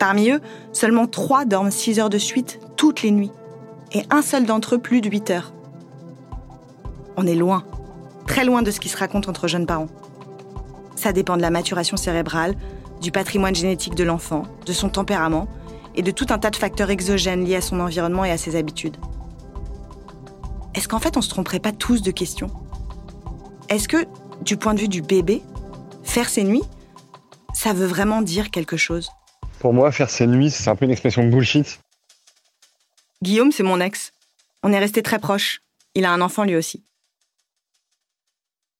Parmi 0.00 0.30
eux, 0.30 0.40
seulement 0.72 1.06
3 1.06 1.44
dorment 1.44 1.70
6 1.70 2.00
heures 2.00 2.10
de 2.10 2.18
suite 2.18 2.58
toutes 2.76 3.02
les 3.02 3.12
nuits, 3.12 3.32
et 3.92 4.02
un 4.10 4.22
seul 4.22 4.44
d'entre 4.44 4.74
eux 4.74 4.78
plus 4.78 5.02
de 5.02 5.08
8 5.08 5.30
heures. 5.30 5.52
On 7.16 7.28
est 7.28 7.36
loin, 7.36 7.62
très 8.26 8.44
loin 8.44 8.62
de 8.62 8.72
ce 8.72 8.80
qui 8.80 8.88
se 8.88 8.96
raconte 8.96 9.28
entre 9.28 9.46
jeunes 9.46 9.66
parents. 9.66 9.86
Ça 10.96 11.12
dépend 11.12 11.36
de 11.36 11.42
la 11.42 11.50
maturation 11.50 11.96
cérébrale, 11.96 12.56
du 13.00 13.12
patrimoine 13.12 13.54
génétique 13.54 13.94
de 13.94 14.02
l'enfant, 14.02 14.42
de 14.64 14.72
son 14.72 14.88
tempérament 14.88 15.46
et 15.94 16.02
de 16.02 16.10
tout 16.10 16.26
un 16.30 16.38
tas 16.38 16.50
de 16.50 16.56
facteurs 16.56 16.90
exogènes 16.90 17.44
liés 17.44 17.56
à 17.56 17.60
son 17.60 17.80
environnement 17.80 18.24
et 18.24 18.30
à 18.30 18.38
ses 18.38 18.56
habitudes. 18.56 18.96
Est-ce 20.74 20.88
qu'en 20.88 20.98
fait 20.98 21.16
on 21.16 21.22
se 21.22 21.28
tromperait 21.28 21.60
pas 21.60 21.72
tous 21.72 22.02
de 22.02 22.10
questions? 22.10 22.50
Est-ce 23.68 23.88
que, 23.88 24.06
du 24.42 24.56
point 24.56 24.74
de 24.74 24.80
vue 24.80 24.88
du 24.88 25.02
bébé, 25.02 25.42
faire 26.04 26.28
ses 26.28 26.44
nuits, 26.44 26.62
ça 27.54 27.72
veut 27.72 27.86
vraiment 27.86 28.22
dire 28.22 28.50
quelque 28.50 28.76
chose? 28.76 29.10
Pour 29.58 29.72
moi, 29.72 29.90
faire 29.90 30.10
ses 30.10 30.26
nuits, 30.26 30.50
c'est 30.50 30.68
un 30.68 30.76
peu 30.76 30.84
une 30.84 30.90
expression 30.90 31.24
de 31.24 31.30
bullshit. 31.30 31.80
Guillaume, 33.22 33.50
c'est 33.50 33.62
mon 33.62 33.80
ex. 33.80 34.12
On 34.62 34.72
est 34.72 34.78
restés 34.78 35.02
très 35.02 35.18
proches. 35.18 35.62
Il 35.94 36.04
a 36.04 36.12
un 36.12 36.20
enfant 36.20 36.44
lui 36.44 36.56
aussi. 36.56 36.84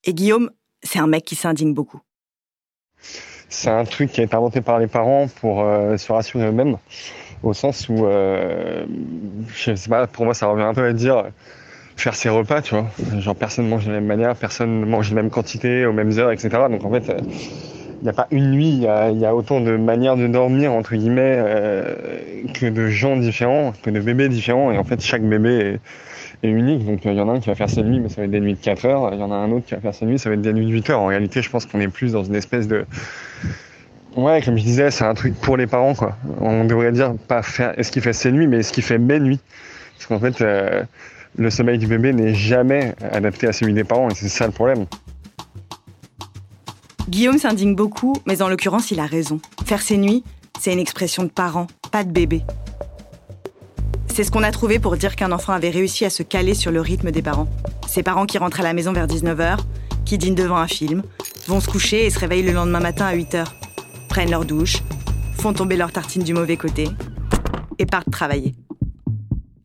Et 0.05 0.15
Guillaume, 0.15 0.51
c'est 0.83 0.99
un 0.99 1.07
mec 1.07 1.25
qui 1.25 1.35
s'indigne 1.35 1.73
beaucoup. 1.73 2.01
C'est 3.49 3.71
un 3.71 3.85
truc 3.85 4.11
qui 4.13 4.21
a 4.21 4.25
été 4.25 4.35
inventé 4.35 4.61
par 4.61 4.79
les 4.79 4.87
parents 4.87 5.29
pour 5.41 5.63
euh, 5.63 5.97
se 5.97 6.13
rassurer 6.13 6.47
eux-mêmes, 6.47 6.77
au 7.43 7.55
sens 7.55 7.89
où, 7.89 8.05
euh, 8.05 8.85
je 9.55 9.75
sais 9.75 9.89
pas, 9.89 10.07
pour 10.07 10.25
moi, 10.25 10.35
ça 10.35 10.47
revient 10.47 10.65
un 10.65 10.75
peu 10.75 10.85
à 10.85 10.93
dire 10.93 11.19
euh, 11.19 11.29
faire 11.97 12.15
ses 12.15 12.29
repas, 12.29 12.61
tu 12.61 12.75
vois. 12.75 12.87
Genre, 13.19 13.37
personne 13.37 13.69
mange 13.69 13.85
de 13.87 13.93
la 13.93 14.01
même 14.01 14.07
manière, 14.07 14.35
personne 14.35 14.85
mange 14.85 15.11
la 15.11 15.17
même 15.23 15.31
quantité, 15.31 15.87
aux 15.87 15.93
mêmes 15.93 16.19
heures, 16.19 16.33
etc. 16.33 16.51
Donc, 16.71 16.85
en 16.85 16.91
fait, 16.91 17.13
il 18.01 18.03
n'y 18.03 18.09
a 18.09 18.13
pas 18.13 18.27
une 18.31 18.51
nuit, 18.51 18.69
il 18.69 18.81
y 18.81 19.21
y 19.21 19.27
a, 19.27 19.35
autant 19.35 19.61
de 19.61 19.77
manières 19.77 20.17
de 20.17 20.27
dormir, 20.27 20.73
entre 20.73 20.97
guillemets, 20.97 21.43
que 22.53 22.67
de 22.67 22.89
gens 22.89 23.17
différents, 23.17 23.73
que 23.83 23.91
de 23.91 24.01
bébés 24.01 24.29
différents. 24.29 24.73
Et 24.73 24.79
en 24.79 24.85
fait, 24.85 25.01
chaque 25.01 25.23
bébé 25.23 25.55
est, 25.55 25.81
unique. 26.51 26.85
Donc, 26.85 27.05
il 27.05 27.13
y 27.13 27.21
en 27.21 27.29
a 27.29 27.33
un 27.33 27.41
qui 27.41 27.49
va 27.49 27.55
faire 27.55 27.71
ses 27.71 27.83
nuits, 27.83 28.01
mais 28.01 28.09
ça 28.09 28.17
va 28.17 28.25
être 28.25 28.31
des 28.31 28.41
nuits 28.41 28.55
de 28.55 28.61
4 28.61 28.85
heures. 28.87 29.11
Il 29.13 29.21
y 29.21 29.23
en 29.23 29.31
a 29.31 29.35
un 29.35 29.51
autre 29.53 29.67
qui 29.67 29.75
va 29.75 29.81
faire 29.81 29.95
ses 29.95 30.07
nuits, 30.07 30.19
ça 30.19 30.29
va 30.29 30.35
être 30.35 30.43
des 30.43 30.53
nuits 30.53 30.67
de 30.67 30.73
8 30.73 30.91
heures. 30.91 31.01
En 31.01 31.07
réalité, 31.07 31.43
je 31.43 31.51
pense 31.51 31.67
qu'on 31.67 31.81
est 31.81 31.89
plus 31.89 32.13
dans 32.13 32.25
une 32.25 32.35
espèce 32.35 32.69
de. 32.69 32.85
Ouais, 34.17 34.41
comme 34.43 34.57
je 34.57 34.63
disais, 34.63 34.91
c'est 34.91 35.05
un 35.05 35.15
truc 35.15 35.35
pour 35.35 35.57
les 35.57 35.67
parents, 35.67 35.95
quoi. 35.95 36.17
On 36.41 36.65
devrait 36.65 36.93
dire 36.93 37.15
pas 37.29 37.43
faire 37.43 37.79
est-ce 37.79 37.93
qu'il 37.93 38.03
fait 38.03 38.15
ses 38.15 38.33
nuits, 38.33 38.47
mais 38.47 38.59
est-ce 38.59 38.73
qu'il 38.73 38.83
fait 38.83 38.99
mes 38.99 39.21
nuits? 39.21 39.41
Parce 39.95 40.07
qu'en 40.07 40.19
fait, 40.19 40.41
euh, 40.41 40.83
le 41.37 41.51
sommeil 41.51 41.79
du 41.79 41.87
bébé 41.87 42.13
n'est 42.13 42.35
jamais 42.35 42.95
adapté 43.13 43.47
à 43.47 43.53
celui 43.53 43.75
des 43.75 43.85
parents, 43.85 44.09
et 44.09 44.15
c'est 44.15 44.29
ça 44.29 44.47
le 44.47 44.53
problème. 44.53 44.87
Guillaume 47.09 47.39
s'indigne 47.39 47.75
beaucoup, 47.75 48.15
mais 48.27 48.43
en 48.43 48.49
l'occurrence, 48.49 48.91
il 48.91 49.01
a 49.01 49.07
raison. 49.07 49.39
Faire 49.65 49.81
ses 49.81 49.97
nuits, 49.97 50.25
c'est 50.59 50.73
une 50.73 50.79
expression 50.79 51.23
de 51.23 51.29
parent, 51.29 51.67
pas 51.93 52.03
de 52.03 52.11
bébé. 52.11 52.43
C'est 54.17 54.25
ce 54.25 54.31
qu'on 54.31 54.43
a 54.43 54.51
trouvé 54.51 54.79
pour 54.79 54.97
dire 54.97 55.15
qu'un 55.15 55.31
enfant 55.31 55.53
avait 55.53 55.69
réussi 55.69 56.07
à 56.07 56.09
se 56.09 56.23
caler 56.23 56.55
sur 56.55 56.73
le 56.73 56.81
rythme 56.81 57.11
des 57.11 57.21
parents. 57.21 57.49
Ses 57.87 58.03
parents 58.03 58.25
qui 58.25 58.39
rentrent 58.39 58.61
à 58.61 58.63
la 58.63 58.73
maison 58.73 58.95
vers 58.95 59.07
19h, 59.07 59.59
qui 60.07 60.17
dînent 60.17 60.35
devant 60.35 60.57
un 60.57 60.67
film, 60.67 61.03
vont 61.49 61.61
se 61.61 61.69
coucher 61.69 62.07
et 62.07 62.09
se 62.09 62.19
réveillent 62.19 62.43
le 62.45 62.53
lendemain 62.53 62.81
matin 62.81 63.05
à 63.05 63.15
8h, 63.15 63.45
prennent 64.09 64.31
leur 64.31 64.47
douche, 64.47 64.79
font 65.39 65.53
tomber 65.53 65.77
leur 65.77 65.93
tartine 65.93 66.23
du 66.23 66.33
mauvais 66.33 66.57
côté 66.57 66.89
et 67.79 67.85
partent 67.85 68.11
travailler. 68.11 68.55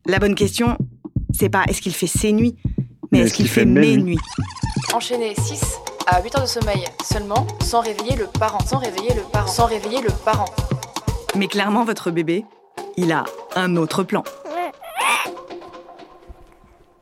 La 0.04 0.18
bonne 0.18 0.34
question, 0.34 0.76
c'est 1.32 1.48
pas 1.48 1.64
est-ce 1.66 1.80
qu'il 1.80 1.94
fait 1.94 2.06
ses 2.06 2.32
nuits, 2.32 2.54
mais, 3.10 3.20
est-ce 3.20 3.32
qu'il 3.32 3.48
fait, 3.48 3.64
mes 3.64 3.96
nuits 3.96 4.18
Enchaîner 4.92 5.34
6 5.34 5.62
à 6.06 6.20
8 6.22 6.34
heures 6.36 6.42
de 6.42 6.46
sommeil 6.46 6.84
seulement, 7.02 7.46
sans 7.62 7.80
réveiller 7.80 8.16
le 8.16 8.26
parent, 8.26 8.60
sans 8.66 8.76
réveiller 8.76 9.14
le 9.14 9.22
parent, 9.32 9.48
sans 9.48 9.64
réveiller 9.64 10.02
le 10.02 10.10
parent. 10.26 10.50
Mais 11.36 11.48
clairement, 11.48 11.86
votre 11.86 12.10
bébé, 12.10 12.44
il 12.98 13.12
a 13.12 13.24
un 13.56 13.76
autre 13.76 14.02
plan. 14.02 14.22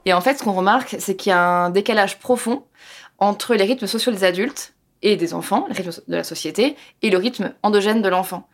Et 0.07 0.13
en 0.13 0.21
fait, 0.21 0.39
ce 0.39 0.45
qu'on 0.45 0.53
remarque, 0.53 0.97
c'est 0.99 1.17
qu'il 1.17 1.31
y 1.31 1.33
a 1.33 1.41
un 1.41 1.71
décalage 1.71 2.19
profond 2.19 2.65
entre 3.19 3.55
les 3.55 3.65
rythmes 3.65 3.87
sociaux 3.87 4.13
des 4.13 4.25
adultes 4.25 4.75
et 5.03 5.17
des 5.17 5.35
enfants, 5.35 5.67
le 5.69 5.75
rythme 5.75 5.91
de 6.09 6.17
la 6.17 6.25
société, 6.25 6.77
et 7.03 7.11
le 7.11 7.19
rythme 7.19 7.53
endogène 7.63 8.03
de 8.03 8.09
l'enfant. 8.09 8.49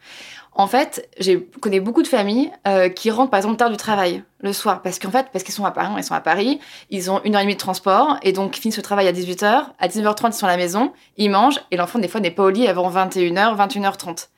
En 0.58 0.66
fait, 0.66 1.06
je 1.20 1.34
connais 1.60 1.80
beaucoup 1.80 2.02
de 2.02 2.08
familles 2.08 2.50
euh, 2.66 2.88
qui 2.88 3.10
rentrent 3.10 3.30
par 3.30 3.36
exemple 3.36 3.56
tard 3.56 3.68
du 3.68 3.76
travail 3.76 4.24
le 4.40 4.54
soir 4.54 4.80
parce 4.80 4.98
qu'en 4.98 5.10
fait 5.10 5.26
parce 5.30 5.44
qu'ils 5.44 5.52
sont 5.52 5.66
à 5.66 5.70
Paris, 5.70 5.92
ils 5.98 6.02
sont 6.02 6.14
à 6.14 6.20
Paris, 6.22 6.60
ils 6.88 7.10
ont 7.10 7.20
une 7.24 7.34
heure 7.34 7.42
et 7.42 7.44
demie 7.44 7.56
de 7.56 7.60
transport 7.60 8.16
et 8.22 8.32
donc 8.32 8.56
ils 8.56 8.60
finissent 8.62 8.78
le 8.78 8.82
travail 8.82 9.06
à 9.06 9.12
18h, 9.12 9.66
à 9.78 9.88
19h30 9.88 10.28
ils 10.28 10.32
sont 10.32 10.46
à 10.46 10.50
la 10.50 10.56
maison, 10.56 10.94
ils 11.18 11.30
mangent 11.30 11.60
et 11.70 11.76
l'enfant 11.76 11.98
des 11.98 12.08
fois 12.08 12.22
n'est 12.22 12.30
pas 12.30 12.44
au 12.44 12.48
lit 12.48 12.68
avant 12.68 12.90
21h, 12.90 13.68
21h30. 13.68 14.28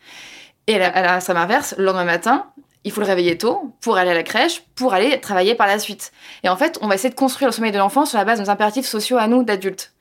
Et 0.67 0.83
à 0.83 1.03
la, 1.03 1.21
ça 1.21 1.35
m'inverse, 1.35 1.77
le 1.79 1.85
lendemain 1.85 2.05
matin, 2.05 2.47
il 2.85 2.93
faut 2.93 3.01
le 3.01 3.07
réveiller 3.07 3.37
tôt 3.37 3.73
pour 3.81 3.97
aller 3.97 4.11
à 4.11 4.15
la 4.15 4.23
crèche, 4.23 4.63
pour 4.75 4.95
aller 4.95 5.21
travailler 5.21 5.55
par 5.55 5.67
la 5.67 5.79
suite. 5.79 6.13
Et 6.43 6.49
en 6.49 6.57
fait, 6.57 6.79
on 6.81 6.89
va 6.89 6.95
essayer 6.95 7.11
de 7.11 7.15
construire 7.15 7.49
le 7.49 7.53
sommeil 7.53 7.73
de 7.73 7.79
l'enfant 7.79 8.07
sur 8.07 8.19
la 8.19 8.25
base 8.25 8.39
de 8.39 8.45
nos 8.45 8.51
impératifs 8.51 8.87
sociaux 8.87 9.19
à 9.19 9.27
nous 9.27 9.43
d'adultes. 9.43 9.93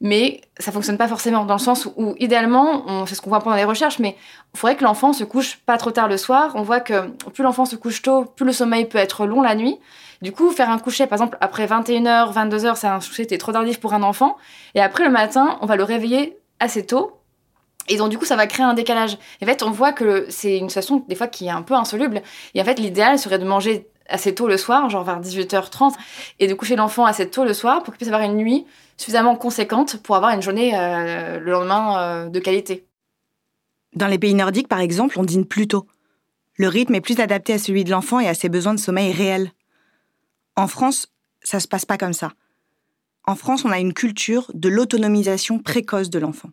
Mais 0.00 0.42
ça 0.58 0.70
fonctionne 0.70 0.96
pas 0.96 1.08
forcément 1.08 1.44
dans 1.44 1.54
le 1.54 1.60
sens 1.60 1.88
où, 1.96 2.14
idéalement, 2.18 3.04
c'est 3.06 3.16
ce 3.16 3.20
qu'on 3.20 3.30
voit 3.30 3.40
pendant 3.40 3.56
les 3.56 3.64
recherches, 3.64 3.98
mais 3.98 4.16
il 4.54 4.58
faudrait 4.58 4.76
que 4.76 4.84
l'enfant 4.84 5.12
se 5.12 5.24
couche 5.24 5.56
pas 5.66 5.76
trop 5.76 5.90
tard 5.90 6.06
le 6.06 6.16
soir. 6.16 6.52
On 6.54 6.62
voit 6.62 6.78
que 6.80 7.08
plus 7.30 7.42
l'enfant 7.42 7.64
se 7.64 7.74
couche 7.74 8.02
tôt, 8.02 8.24
plus 8.24 8.46
le 8.46 8.52
sommeil 8.52 8.84
peut 8.84 8.98
être 8.98 9.26
long 9.26 9.42
la 9.42 9.56
nuit. 9.56 9.76
Du 10.22 10.30
coup, 10.30 10.50
faire 10.50 10.70
un 10.70 10.78
coucher, 10.78 11.06
par 11.06 11.16
exemple, 11.16 11.36
après 11.40 11.66
21h, 11.66 12.32
22h, 12.32 12.76
c'est 12.76 12.86
un 12.86 12.98
coucher 12.98 13.26
qui 13.26 13.34
est 13.34 13.38
trop 13.38 13.52
tardif 13.52 13.80
pour 13.80 13.92
un 13.92 14.04
enfant. 14.04 14.36
Et 14.74 14.80
après, 14.80 15.04
le 15.04 15.10
matin, 15.10 15.58
on 15.62 15.66
va 15.66 15.74
le 15.74 15.84
réveiller 15.84 16.38
assez 16.60 16.86
tôt 16.86 17.17
et 17.88 17.96
donc, 17.96 18.10
du 18.10 18.18
coup, 18.18 18.24
ça 18.24 18.36
va 18.36 18.46
créer 18.46 18.64
un 18.64 18.74
décalage. 18.74 19.18
Et 19.40 19.44
en 19.44 19.46
fait, 19.46 19.62
on 19.62 19.70
voit 19.70 19.92
que 19.92 20.26
c'est 20.28 20.58
une 20.58 20.68
situation, 20.68 21.04
des 21.08 21.14
fois, 21.14 21.26
qui 21.26 21.46
est 21.46 21.50
un 21.50 21.62
peu 21.62 21.74
insoluble. 21.74 22.22
Et 22.54 22.60
en 22.60 22.64
fait, 22.64 22.78
l'idéal 22.78 23.18
serait 23.18 23.38
de 23.38 23.44
manger 23.44 23.86
assez 24.08 24.34
tôt 24.34 24.48
le 24.48 24.56
soir, 24.56 24.88
genre 24.88 25.04
vers 25.04 25.20
18h30, 25.20 25.94
et 26.38 26.46
de 26.46 26.54
coucher 26.54 26.76
l'enfant 26.76 27.04
assez 27.04 27.28
tôt 27.28 27.44
le 27.44 27.54
soir 27.54 27.82
pour 27.82 27.92
qu'il 27.92 27.98
puisse 27.98 28.08
avoir 28.08 28.22
une 28.22 28.36
nuit 28.36 28.66
suffisamment 28.96 29.36
conséquente 29.36 29.98
pour 30.02 30.16
avoir 30.16 30.32
une 30.32 30.42
journée 30.42 30.72
euh, 30.76 31.38
le 31.38 31.52
lendemain 31.52 32.00
euh, 32.00 32.28
de 32.28 32.40
qualité. 32.40 32.86
Dans 33.94 34.06
les 34.06 34.18
pays 34.18 34.34
nordiques, 34.34 34.68
par 34.68 34.80
exemple, 34.80 35.18
on 35.18 35.24
dîne 35.24 35.44
plus 35.44 35.68
tôt. 35.68 35.86
Le 36.56 36.68
rythme 36.68 36.94
est 36.94 37.00
plus 37.00 37.20
adapté 37.20 37.52
à 37.52 37.58
celui 37.58 37.84
de 37.84 37.90
l'enfant 37.90 38.18
et 38.18 38.28
à 38.28 38.34
ses 38.34 38.48
besoins 38.48 38.74
de 38.74 38.80
sommeil 38.80 39.12
réels. 39.12 39.52
En 40.56 40.66
France, 40.66 41.06
ça 41.42 41.60
se 41.60 41.68
passe 41.68 41.84
pas 41.84 41.98
comme 41.98 42.12
ça. 42.12 42.32
En 43.24 43.36
France, 43.36 43.64
on 43.64 43.70
a 43.70 43.78
une 43.78 43.92
culture 43.92 44.50
de 44.54 44.68
l'autonomisation 44.68 45.58
précoce 45.58 46.10
de 46.10 46.18
l'enfant. 46.18 46.48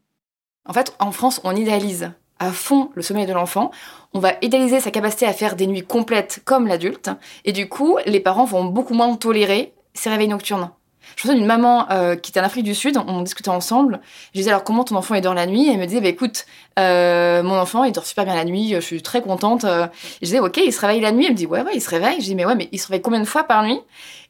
En 0.66 0.74
fait, 0.74 0.96
en 1.00 1.12
France, 1.12 1.42
on 1.44 1.56
idéalise 1.56 2.12
à 2.40 2.52
fond 2.52 2.90
le 2.96 3.02
sommeil 3.02 3.26
de 3.26 3.34
l'enfant. 3.34 3.72
On 4.14 4.20
va 4.20 4.34
idéaliser 4.42 4.80
sa 4.80 4.92
capacité 4.92 5.26
à 5.26 5.34
faire 5.34 5.56
des 5.56 5.68
nuits 5.68 5.84
complètes 5.84 6.42
comme 6.44 6.68
l'adulte. 6.68 7.10
Et 7.46 7.52
du 7.52 7.70
coup, 7.70 7.98
les 8.06 8.20
parents 8.20 8.46
vont 8.46 8.66
beaucoup 8.66 8.94
moins 8.94 9.14
tolérer 9.16 9.74
ces 9.94 10.10
réveils 10.10 10.28
nocturnes. 10.28 10.72
Je 11.02 11.12
me 11.12 11.22
souviens 11.22 11.36
d'une 11.36 11.46
maman 11.46 11.90
euh, 11.92 12.16
qui 12.16 12.32
était 12.32 12.40
en 12.40 12.44
Afrique 12.44 12.64
du 12.66 12.74
Sud, 12.74 12.98
on 13.08 13.22
discutait 13.22 13.50
ensemble. 13.50 14.02
Je 14.34 14.40
disais 14.40 14.50
alors 14.50 14.64
comment 14.64 14.84
ton 14.84 14.96
enfant 14.96 15.14
il 15.14 15.22
dort 15.22 15.36
la 15.36 15.46
nuit? 15.46 15.68
Et 15.68 15.74
Elle 15.74 15.80
me 15.80 15.86
disait 15.86 16.02
bah, 16.02 16.08
écoute, 16.08 16.48
euh, 16.80 17.44
mon 17.44 17.58
enfant 17.58 17.84
il 17.84 17.92
dort 17.92 18.08
super 18.08 18.26
bien 18.26 18.34
la 18.34 18.44
nuit, 18.44 18.74
je 18.74 18.80
suis 18.80 19.04
très 19.04 19.22
contente. 19.22 19.62
Je 19.66 20.26
disais 20.26 20.40
ok, 20.40 20.58
il 20.58 20.74
se 20.74 20.82
réveille 20.82 21.02
la 21.02 21.12
nuit. 21.12 21.26
Elle 21.26 21.34
me 21.34 21.38
dit 21.38 21.46
ouais 21.46 21.62
ouais, 21.62 21.76
il 21.76 21.82
se 21.82 21.92
réveille. 21.92 22.20
Je 22.20 22.26
dis 22.26 22.36
mais 22.36 22.46
ouais, 22.46 22.56
mais 22.56 22.70
il 22.72 22.80
se 22.80 22.88
réveille 22.88 23.04
combien 23.04 23.20
de 23.20 23.26
fois 23.26 23.44
par 23.44 23.64
nuit? 23.64 23.80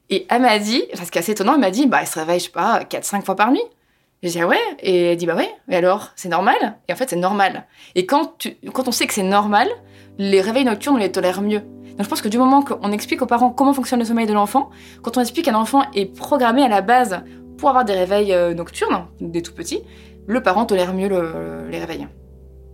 Et 0.09 0.27
elle 0.29 0.41
m'a 0.41 0.59
dit, 0.59 0.83
parce 0.95 1.09
qu'assez 1.09 1.31
étonnant, 1.31 1.55
elle 1.55 1.61
m'a 1.61 1.71
dit 1.71 1.87
bah 1.87 2.01
il 2.01 2.07
se 2.07 2.19
réveille 2.19 2.39
je 2.39 2.45
sais 2.45 2.51
pas 2.51 2.81
4-5 2.83 3.23
fois 3.23 3.35
par 3.35 3.51
nuit. 3.51 3.63
J'ai 4.25 4.31
dit 4.31 4.41
ah 4.41 4.47
ouais? 4.47 4.57
Et 4.79 5.11
elle 5.11 5.17
dit 5.17 5.27
bah 5.27 5.35
ouais 5.35 5.51
mais 5.67 5.75
alors 5.75 6.09
c'est 6.15 6.29
normal? 6.29 6.79
Et 6.87 6.93
en 6.93 6.95
fait 6.95 7.11
c'est 7.11 7.15
normal. 7.15 7.67
Et 7.93 8.07
quand 8.07 8.39
tu, 8.39 8.57
quand 8.73 8.87
on 8.87 8.91
sait 8.91 9.05
que 9.05 9.13
c'est 9.13 9.21
normal 9.21 9.67
les 10.17 10.41
réveils 10.41 10.65
nocturnes 10.65 10.95
on 10.95 10.97
les 10.97 11.11
tolère 11.11 11.43
mieux. 11.43 11.59
Donc 11.59 12.01
je 12.01 12.09
pense 12.09 12.23
que 12.23 12.27
du 12.27 12.39
moment 12.39 12.63
qu'on 12.63 12.91
explique 12.91 13.21
aux 13.21 13.27
parents 13.27 13.51
comment 13.51 13.71
fonctionne 13.71 13.99
le 13.99 14.05
sommeil 14.05 14.25
de 14.25 14.33
l'enfant 14.33 14.71
quand 15.03 15.17
on 15.17 15.21
explique 15.21 15.45
qu'un 15.45 15.53
enfant 15.53 15.83
est 15.93 16.07
programmé 16.07 16.63
à 16.63 16.67
la 16.67 16.81
base 16.81 17.21
pour 17.59 17.69
avoir 17.69 17.85
des 17.85 17.93
réveils 17.93 18.35
nocturnes 18.55 19.05
des 19.21 19.43
tout 19.43 19.53
petits 19.53 19.83
le 20.25 20.41
parent 20.41 20.65
tolère 20.65 20.95
mieux 20.95 21.07
le, 21.07 21.67
les 21.69 21.77
réveils. 21.77 22.07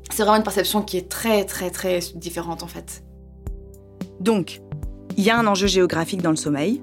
C'est 0.10 0.24
vraiment 0.24 0.38
une 0.38 0.44
perception 0.44 0.82
qui 0.82 0.96
est 0.96 1.10
très 1.10 1.44
très 1.44 1.70
très 1.70 2.00
différente 2.16 2.64
en 2.64 2.68
fait. 2.68 3.04
Donc 4.22 4.62
il 5.18 5.24
y 5.26 5.30
a 5.30 5.38
un 5.38 5.48
enjeu 5.48 5.68
géographique 5.68 6.22
dans 6.22 6.30
le 6.30 6.38
sommeil. 6.38 6.82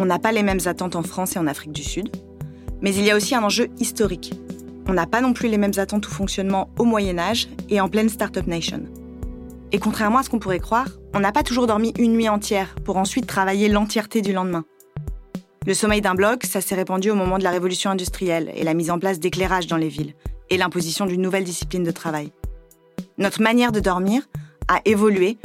On 0.00 0.06
n'a 0.06 0.18
pas 0.18 0.32
les 0.32 0.42
mêmes 0.42 0.58
attentes 0.66 0.96
en 0.96 1.04
France 1.04 1.36
et 1.36 1.38
en 1.38 1.46
Afrique 1.46 1.70
du 1.70 1.84
Sud 1.84 2.08
mais 2.80 2.94
il 2.94 3.04
y 3.04 3.10
a 3.10 3.16
aussi 3.16 3.34
un 3.34 3.42
enjeu 3.42 3.68
historique. 3.78 4.32
On 4.86 4.92
n'a 4.92 5.06
pas 5.06 5.20
non 5.20 5.32
plus 5.32 5.48
les 5.48 5.58
mêmes 5.58 5.72
attentes 5.76 6.06
au 6.06 6.10
fonctionnement 6.10 6.70
au 6.78 6.84
Moyen 6.84 7.18
Âge 7.18 7.48
et 7.68 7.80
en 7.80 7.88
pleine 7.88 8.08
Startup 8.08 8.46
Nation. 8.46 8.82
Et 9.72 9.78
contrairement 9.78 10.18
à 10.18 10.22
ce 10.22 10.30
qu'on 10.30 10.38
pourrait 10.38 10.60
croire, 10.60 10.88
on 11.14 11.20
n'a 11.20 11.32
pas 11.32 11.42
toujours 11.42 11.66
dormi 11.66 11.92
une 11.98 12.12
nuit 12.12 12.28
entière 12.28 12.74
pour 12.84 12.96
ensuite 12.96 13.26
travailler 13.26 13.68
l'entièreté 13.68 14.22
du 14.22 14.32
lendemain. 14.32 14.64
Le 15.66 15.74
sommeil 15.74 16.00
d'un 16.00 16.14
bloc, 16.14 16.44
ça 16.44 16.62
s'est 16.62 16.74
répandu 16.74 17.10
au 17.10 17.14
moment 17.14 17.36
de 17.36 17.44
la 17.44 17.50
révolution 17.50 17.90
industrielle 17.90 18.50
et 18.56 18.64
la 18.64 18.72
mise 18.72 18.90
en 18.90 18.98
place 18.98 19.20
d'éclairage 19.20 19.66
dans 19.66 19.76
les 19.76 19.88
villes, 19.88 20.14
et 20.48 20.56
l'imposition 20.56 21.04
d'une 21.04 21.20
nouvelle 21.20 21.44
discipline 21.44 21.84
de 21.84 21.90
travail. 21.90 22.32
Notre 23.18 23.42
manière 23.42 23.72
de 23.72 23.80
dormir 23.80 24.22
a 24.68 24.80
évolué 24.86 25.36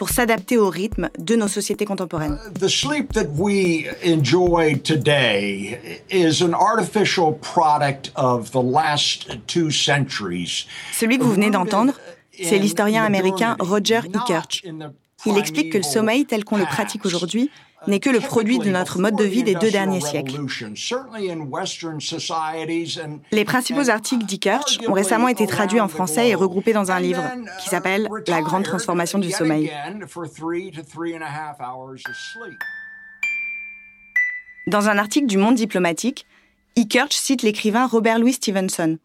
pour 0.00 0.08
s'adapter 0.08 0.56
au 0.56 0.70
rythme 0.70 1.10
de 1.18 1.36
nos 1.36 1.46
sociétés 1.46 1.84
contemporaines. 1.84 2.38
The 2.58 2.68
sleep 2.68 3.12
that 3.12 3.26
we 3.36 3.86
enjoy 4.02 4.80
today 4.82 5.78
is 6.10 6.42
an 6.42 6.54
artificial 6.54 7.34
product 7.34 8.10
of 8.16 8.50
the 8.52 8.62
last 8.62 9.28
two 9.46 9.70
centuries. 9.70 10.66
Celui 10.94 11.18
que 11.18 11.22
vous 11.22 11.34
venez 11.34 11.50
d'entendre, 11.50 11.92
c'est 12.32 12.58
l'historien 12.58 13.04
américain 13.04 13.58
Roger 13.60 14.00
Ekirch. 14.14 14.64
Il 15.26 15.36
explique 15.36 15.70
que 15.70 15.76
le 15.76 15.84
sommeil 15.84 16.24
tel 16.24 16.46
qu'on 16.46 16.56
le 16.56 16.64
pratique 16.64 17.04
aujourd'hui 17.04 17.50
n'est 17.86 18.00
que 18.00 18.10
le 18.10 18.20
produit 18.20 18.58
de 18.58 18.70
notre 18.70 18.98
mode 18.98 19.16
de 19.16 19.24
vie 19.24 19.42
des 19.42 19.54
deux 19.54 19.70
derniers 19.70 20.00
siècles. 20.00 20.40
Les 23.32 23.44
principaux 23.44 23.90
articles 23.90 24.24
d'Ikirch 24.24 24.80
ont 24.86 24.92
récemment 24.92 25.28
été 25.28 25.46
traduits 25.46 25.80
en 25.80 25.88
français 25.88 26.28
et 26.28 26.34
regroupés 26.34 26.72
dans 26.72 26.90
un 26.90 27.00
livre 27.00 27.22
qui 27.60 27.68
s'appelle 27.68 28.08
La 28.26 28.42
grande 28.42 28.64
transformation 28.64 29.18
du 29.18 29.30
sommeil. 29.30 29.72
Dans 34.66 34.88
un 34.88 34.98
article 34.98 35.26
du 35.26 35.38
Monde 35.38 35.54
diplomatique, 35.54 36.26
Ikirch 36.76 37.14
cite 37.14 37.42
l'écrivain 37.42 37.86
Robert 37.86 38.18
Louis 38.18 38.34
Stevenson. 38.34 38.98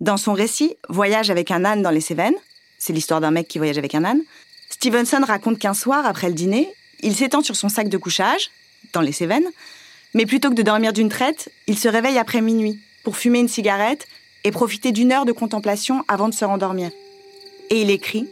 Dans 0.00 0.16
son 0.16 0.32
récit, 0.32 0.76
Voyage 0.88 1.30
avec 1.30 1.50
un 1.50 1.64
âne 1.64 1.82
dans 1.82 1.90
les 1.90 2.00
Cévennes, 2.00 2.34
c'est 2.78 2.92
l'histoire 2.92 3.20
d'un 3.20 3.30
mec 3.30 3.48
qui 3.48 3.58
voyage 3.58 3.78
avec 3.78 3.94
un 3.94 4.04
âne, 4.04 4.20
Stevenson 4.70 5.20
raconte 5.26 5.58
qu'un 5.58 5.74
soir, 5.74 6.06
après 6.06 6.28
le 6.28 6.34
dîner, 6.34 6.72
il 7.04 7.14
s'étend 7.14 7.42
sur 7.42 7.54
son 7.54 7.68
sac 7.68 7.88
de 7.88 7.98
couchage, 7.98 8.50
dans 8.92 9.00
les 9.00 9.12
Cévennes, 9.12 9.48
mais 10.14 10.26
plutôt 10.26 10.50
que 10.50 10.54
de 10.54 10.62
dormir 10.62 10.92
d'une 10.92 11.08
traite, 11.08 11.52
il 11.66 11.78
se 11.78 11.88
réveille 11.88 12.18
après 12.18 12.40
minuit 12.40 12.80
pour 13.02 13.16
fumer 13.16 13.40
une 13.40 13.48
cigarette 13.48 14.08
et 14.42 14.50
profiter 14.50 14.90
d'une 14.90 15.12
heure 15.12 15.26
de 15.26 15.32
contemplation 15.32 16.04
avant 16.08 16.28
de 16.28 16.34
se 16.34 16.44
rendormir. 16.44 16.90
Et 17.70 17.82
il 17.82 17.90
écrit 17.90 18.26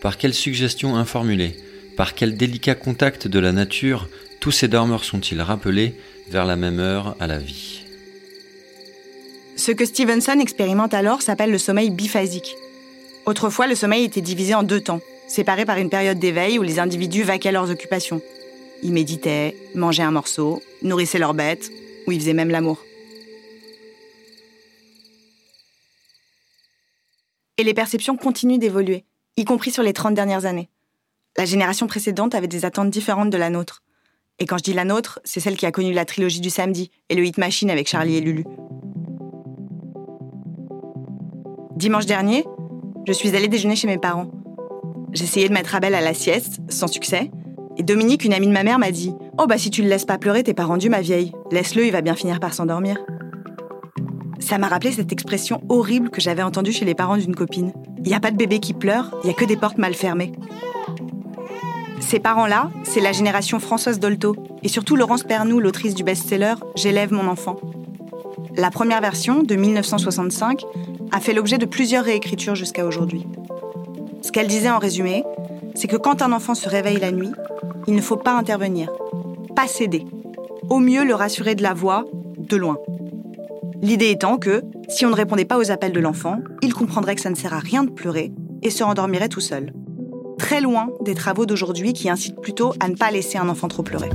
Par 0.00 0.18
quelle 0.18 0.34
suggestion 0.34 0.96
informulée, 0.96 1.56
par 1.96 2.14
quel 2.14 2.36
délicat 2.36 2.74
contact 2.74 3.28
de 3.28 3.38
la 3.38 3.52
nature, 3.52 4.08
tous 4.40 4.50
ces 4.50 4.68
dormeurs 4.68 5.04
sont-ils 5.04 5.40
rappelés 5.40 5.94
vers 6.28 6.44
la 6.44 6.56
même 6.56 6.80
heure 6.80 7.16
à 7.20 7.26
la 7.26 7.38
vie? 7.38 7.82
Ce 9.56 9.72
que 9.72 9.84
Stevenson 9.84 10.38
expérimente 10.40 10.94
alors 10.94 11.22
s'appelle 11.22 11.50
le 11.50 11.58
sommeil 11.58 11.90
biphasique. 11.90 12.54
Autrefois, 13.26 13.66
le 13.66 13.74
sommeil 13.74 14.04
était 14.04 14.20
divisé 14.20 14.54
en 14.54 14.62
deux 14.62 14.80
temps, 14.80 15.00
séparés 15.28 15.66
par 15.66 15.78
une 15.78 15.90
période 15.90 16.18
d'éveil 16.18 16.58
où 16.58 16.62
les 16.62 16.78
individus 16.78 17.22
vaquaient 17.22 17.52
leurs 17.52 17.70
occupations. 17.70 18.20
Ils 18.82 18.92
méditaient, 18.92 19.56
mangeaient 19.74 20.02
un 20.02 20.10
morceau, 20.10 20.62
nourrissaient 20.82 21.18
leurs 21.18 21.34
bêtes, 21.34 21.70
ou 22.06 22.12
ils 22.12 22.20
faisaient 22.20 22.32
même 22.32 22.50
l'amour. 22.50 22.82
Et 27.58 27.64
les 27.64 27.74
perceptions 27.74 28.16
continuent 28.16 28.58
d'évoluer, 28.58 29.04
y 29.36 29.44
compris 29.44 29.70
sur 29.70 29.82
les 29.82 29.92
30 29.92 30.14
dernières 30.14 30.46
années. 30.46 30.70
La 31.36 31.44
génération 31.44 31.86
précédente 31.86 32.34
avait 32.34 32.48
des 32.48 32.64
attentes 32.64 32.90
différentes 32.90 33.30
de 33.30 33.36
la 33.36 33.50
nôtre. 33.50 33.82
Et 34.38 34.46
quand 34.46 34.58
je 34.58 34.62
dis 34.62 34.72
la 34.72 34.84
nôtre, 34.84 35.20
c'est 35.24 35.40
celle 35.40 35.56
qui 35.56 35.66
a 35.66 35.72
connu 35.72 35.92
la 35.92 36.04
trilogie 36.04 36.40
du 36.40 36.50
samedi 36.50 36.90
et 37.08 37.16
le 37.16 37.24
hit 37.24 37.38
machine 37.38 37.70
avec 37.70 37.88
Charlie 37.88 38.16
et 38.16 38.20
Lulu. 38.20 38.44
Dimanche 41.74 42.06
dernier, 42.06 42.44
je 43.06 43.12
suis 43.12 43.34
allée 43.34 43.48
déjeuner 43.48 43.76
chez 43.76 43.88
mes 43.88 43.98
parents. 43.98 44.30
J'essayais 45.12 45.48
de 45.48 45.54
mettre 45.54 45.74
Abel 45.74 45.94
à 45.94 46.00
la 46.00 46.14
sieste, 46.14 46.60
sans 46.68 46.86
succès. 46.86 47.30
Et 47.76 47.82
Dominique, 47.82 48.24
une 48.24 48.34
amie 48.34 48.46
de 48.46 48.52
ma 48.52 48.64
mère, 48.64 48.78
m'a 48.78 48.90
dit 48.90 49.14
Oh 49.38 49.46
bah 49.46 49.58
si 49.58 49.70
tu 49.70 49.82
le 49.82 49.88
laisses 49.88 50.04
pas 50.04 50.18
pleurer, 50.18 50.42
t'es 50.42 50.54
pas 50.54 50.64
rendu 50.64 50.88
ma 50.88 51.00
vieille. 51.00 51.32
Laisse-le, 51.50 51.86
il 51.86 51.92
va 51.92 52.00
bien 52.00 52.14
finir 52.14 52.40
par 52.40 52.54
s'endormir. 52.54 52.98
Ça 54.40 54.58
m'a 54.58 54.68
rappelé 54.68 54.92
cette 54.92 55.12
expression 55.12 55.62
horrible 55.68 56.10
que 56.10 56.20
j'avais 56.20 56.42
entendue 56.42 56.72
chez 56.72 56.84
les 56.84 56.94
parents 56.94 57.16
d'une 57.16 57.34
copine. 57.34 57.72
Il 57.98 58.08
n'y 58.08 58.14
a 58.14 58.20
pas 58.20 58.30
de 58.30 58.36
bébé 58.36 58.60
qui 58.60 58.74
pleure, 58.74 59.14
il 59.22 59.26
y 59.28 59.30
a 59.30 59.34
que 59.34 59.44
des 59.44 59.56
portes 59.56 59.78
mal 59.78 59.94
fermées. 59.94 60.32
Ces 62.00 62.20
parents-là, 62.20 62.70
c'est 62.84 63.00
la 63.00 63.12
génération 63.12 63.58
Françoise 63.58 63.98
Dolto 63.98 64.36
et 64.62 64.68
surtout 64.68 64.96
Laurence 64.96 65.24
Pernou, 65.24 65.60
l'autrice 65.60 65.94
du 65.94 66.04
best-seller 66.04 66.54
J'élève 66.76 67.12
mon 67.12 67.28
enfant. 67.28 67.56
La 68.56 68.70
première 68.70 69.00
version, 69.00 69.42
de 69.42 69.54
1965, 69.54 70.64
a 71.12 71.20
fait 71.20 71.32
l'objet 71.32 71.58
de 71.58 71.66
plusieurs 71.66 72.04
réécritures 72.04 72.54
jusqu'à 72.54 72.86
aujourd'hui. 72.86 73.26
Ce 74.22 74.32
qu'elle 74.32 74.46
disait 74.46 74.70
en 74.70 74.78
résumé, 74.78 75.24
c'est 75.74 75.88
que 75.88 75.96
quand 75.96 76.22
un 76.22 76.32
enfant 76.32 76.54
se 76.54 76.68
réveille 76.68 77.00
la 77.00 77.12
nuit, 77.12 77.32
il 77.86 77.94
ne 77.94 78.00
faut 78.00 78.16
pas 78.16 78.36
intervenir, 78.36 78.90
pas 79.54 79.66
céder. 79.66 80.04
Au 80.68 80.78
mieux 80.78 81.04
le 81.04 81.14
rassurer 81.14 81.54
de 81.54 81.62
la 81.62 81.74
voix, 81.74 82.04
de 82.36 82.56
loin. 82.56 82.76
L'idée 83.80 84.10
étant 84.10 84.38
que, 84.38 84.62
si 84.88 85.06
on 85.06 85.10
ne 85.10 85.14
répondait 85.14 85.44
pas 85.44 85.58
aux 85.58 85.70
appels 85.70 85.92
de 85.92 86.00
l'enfant, 86.00 86.38
il 86.62 86.74
comprendrait 86.74 87.14
que 87.14 87.20
ça 87.20 87.30
ne 87.30 87.36
sert 87.36 87.54
à 87.54 87.60
rien 87.60 87.84
de 87.84 87.90
pleurer 87.90 88.32
et 88.62 88.70
se 88.70 88.82
rendormirait 88.82 89.28
tout 89.28 89.40
seul 89.40 89.72
très 90.38 90.60
loin 90.62 90.88
des 91.02 91.14
travaux 91.14 91.44
d'aujourd'hui 91.44 91.92
qui 91.92 92.08
incitent 92.08 92.40
plutôt 92.40 92.72
à 92.80 92.88
ne 92.88 92.94
pas 92.94 93.10
laisser 93.10 93.36
un 93.36 93.50
enfant 93.50 93.68
trop 93.68 93.82
pleurer. 93.82 94.08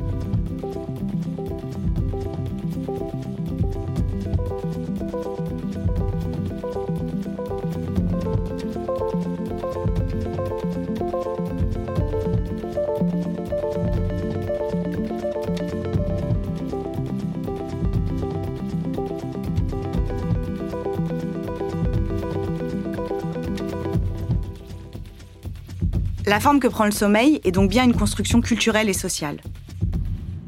La 26.26 26.40
forme 26.40 26.62
que 26.62 26.68
prend 26.68 26.86
le 26.86 26.92
sommeil 26.92 27.42
est 27.44 27.52
donc 27.52 27.70
bien 27.70 27.84
une 27.84 27.96
construction 27.96 28.40
culturelle 28.40 28.88
et 28.88 28.94
sociale. 28.94 29.42